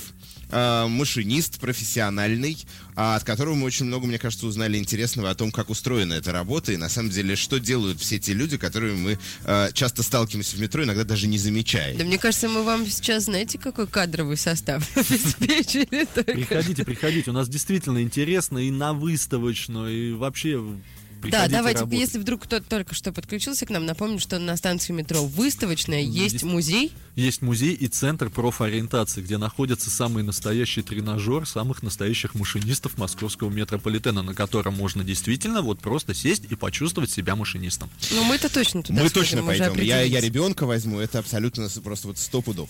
э, 0.51 0.87
машинист 0.87 1.59
профессиональный, 1.59 2.57
а, 2.95 3.15
от 3.15 3.23
которого 3.23 3.55
мы 3.55 3.65
очень 3.65 3.85
много, 3.85 4.05
мне 4.05 4.19
кажется, 4.19 4.45
узнали 4.45 4.77
интересного 4.77 5.29
о 5.29 5.35
том, 5.35 5.51
как 5.51 5.69
устроена 5.69 6.13
эта 6.13 6.31
работа 6.31 6.71
и 6.73 6.77
на 6.77 6.89
самом 6.89 7.09
деле, 7.09 7.35
что 7.35 7.59
делают 7.59 7.99
все 7.99 8.19
те 8.19 8.33
люди, 8.33 8.57
которыми 8.57 8.95
мы 8.95 9.19
э, 9.45 9.69
часто 9.73 10.03
сталкиваемся 10.03 10.55
в 10.55 10.59
метро, 10.59 10.83
иногда 10.83 11.03
даже 11.03 11.27
не 11.27 11.37
замечая. 11.37 11.97
Да 11.97 12.03
мне 12.03 12.17
кажется, 12.17 12.49
мы 12.49 12.63
вам 12.63 12.85
сейчас, 12.87 13.25
знаете, 13.25 13.57
какой 13.57 13.87
кадровый 13.87 14.37
состав 14.37 14.85
обеспечили. 14.95 16.07
Приходите, 16.23 16.83
приходите, 16.85 17.31
у 17.31 17.33
нас 17.33 17.47
действительно 17.49 18.01
интересно 18.01 18.57
и 18.57 18.71
на 18.71 18.93
выставочную, 18.93 20.09
и 20.09 20.13
вообще 20.13 20.61
Да, 21.21 21.27
приходите 21.29 21.57
давайте, 21.57 21.79
работать. 21.81 21.99
если 21.99 22.19
вдруг 22.19 22.43
кто-то 22.43 22.67
только 22.67 22.95
что 22.95 23.11
подключился 23.11 23.65
к 23.65 23.69
нам, 23.69 23.85
напомню, 23.85 24.19
что 24.19 24.39
на 24.39 24.55
станции 24.57 24.93
метро 24.93 25.23
выставочная 25.25 26.01
есть 26.01 26.33
Есть. 26.33 26.43
музей. 26.43 26.91
Есть 27.15 27.41
музей 27.41 27.73
и 27.73 27.87
центр 27.87 28.29
профориентации, 28.29 29.21
где 29.21 29.37
находится 29.37 29.89
самый 29.89 30.23
настоящий 30.23 30.81
тренажер 30.81 31.47
самых 31.47 31.83
настоящих 31.83 32.35
машинистов 32.35 32.97
московского 32.97 33.49
метрополитена, 33.49 34.23
на 34.23 34.33
котором 34.33 34.75
можно 34.75 35.03
действительно 35.03 35.61
вот 35.61 35.79
просто 35.79 36.13
сесть 36.13 36.43
и 36.49 36.55
почувствовать 36.55 37.11
себя 37.11 37.35
машинистом. 37.35 37.89
Ну, 38.11 38.23
мы-то 38.23 38.51
точно 38.51 38.83
туда 38.83 39.03
мы 39.03 39.09
сходим, 39.09 39.23
точно 39.23 39.43
пойдем. 39.43 39.73
Я, 39.81 40.01
я 40.01 40.21
ребенка 40.21 40.65
возьму, 40.65 40.99
это 40.99 41.19
абсолютно 41.19 41.69
просто 41.83 42.07
вот 42.07 42.17
сто 42.17 42.41
пудов. 42.41 42.69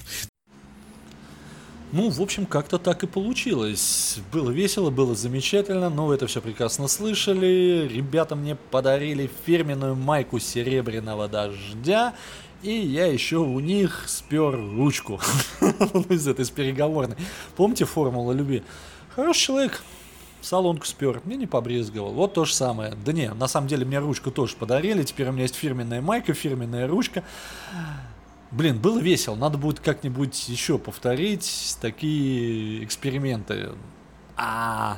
Ну, 1.94 2.10
в 2.10 2.22
общем, 2.22 2.46
как-то 2.46 2.78
так 2.78 3.04
и 3.04 3.08
получилось. 3.08 4.20
Было 4.32 4.50
весело, 4.50 4.90
было 4.90 5.14
замечательно, 5.14 5.90
но 5.90 6.06
вы 6.06 6.16
это 6.16 6.26
все 6.26 6.40
прекрасно 6.40 6.88
слышали. 6.88 7.86
Ребята 7.92 8.38
мне 8.38 8.56
подарили 8.56 9.30
фирменную 9.46 9.96
майку 9.96 10.40
серебряного 10.40 11.28
дождя, 11.28 12.14
и 12.64 12.72
я 12.72 13.08
еще 13.08 13.38
у 13.38 13.60
них 13.60 14.06
спер 14.08 14.56
ручку 14.56 15.20
Ну, 15.60 16.06
из 16.10 16.26
этой, 16.30 16.44
из 16.44 16.50
переговорной. 16.50 17.18
Помните 17.58 17.84
формулу 17.84 18.32
любви? 18.32 18.64
Хороший 19.14 19.42
человек, 19.42 19.84
салонку 20.40 20.86
спер, 20.86 21.22
мне 21.26 21.36
не 21.36 21.48
побрезговал. 21.48 22.14
Вот 22.14 22.34
то 22.36 22.46
же 22.46 22.54
самое. 22.54 22.96
Да 23.06 23.12
не, 23.12 23.34
на 23.34 23.50
самом 23.50 23.68
деле 23.68 23.86
мне 23.86 24.00
ручку 24.00 24.32
тоже 24.32 24.56
подарили, 24.56 25.04
теперь 25.04 25.28
у 25.28 25.34
меня 25.34 25.44
есть 25.44 25.56
фирменная 25.56 26.02
майка, 26.02 26.34
фирменная 26.34 26.88
ручка. 26.88 27.26
Блин, 28.52 28.80
было 28.80 29.00
весело. 29.00 29.36
Надо 29.36 29.58
будет 29.58 29.80
как-нибудь 29.80 30.50
еще 30.50 30.78
повторить 30.78 31.78
такие 31.80 32.84
эксперименты. 32.84 33.70
А, 34.36 34.98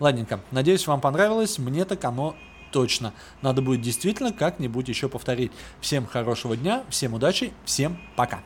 ладненько. 0.00 0.40
Надеюсь, 0.50 0.86
вам 0.86 1.00
понравилось. 1.00 1.58
Мне 1.58 1.84
так 1.84 2.02
оно 2.04 2.34
точно. 2.72 3.12
Надо 3.42 3.60
будет 3.62 3.82
действительно 3.82 4.32
как-нибудь 4.32 4.88
еще 4.88 5.08
повторить. 5.08 5.52
Всем 5.80 6.06
хорошего 6.06 6.56
дня, 6.56 6.82
всем 6.88 7.14
удачи, 7.14 7.52
всем 7.64 7.98
пока. 8.16 8.40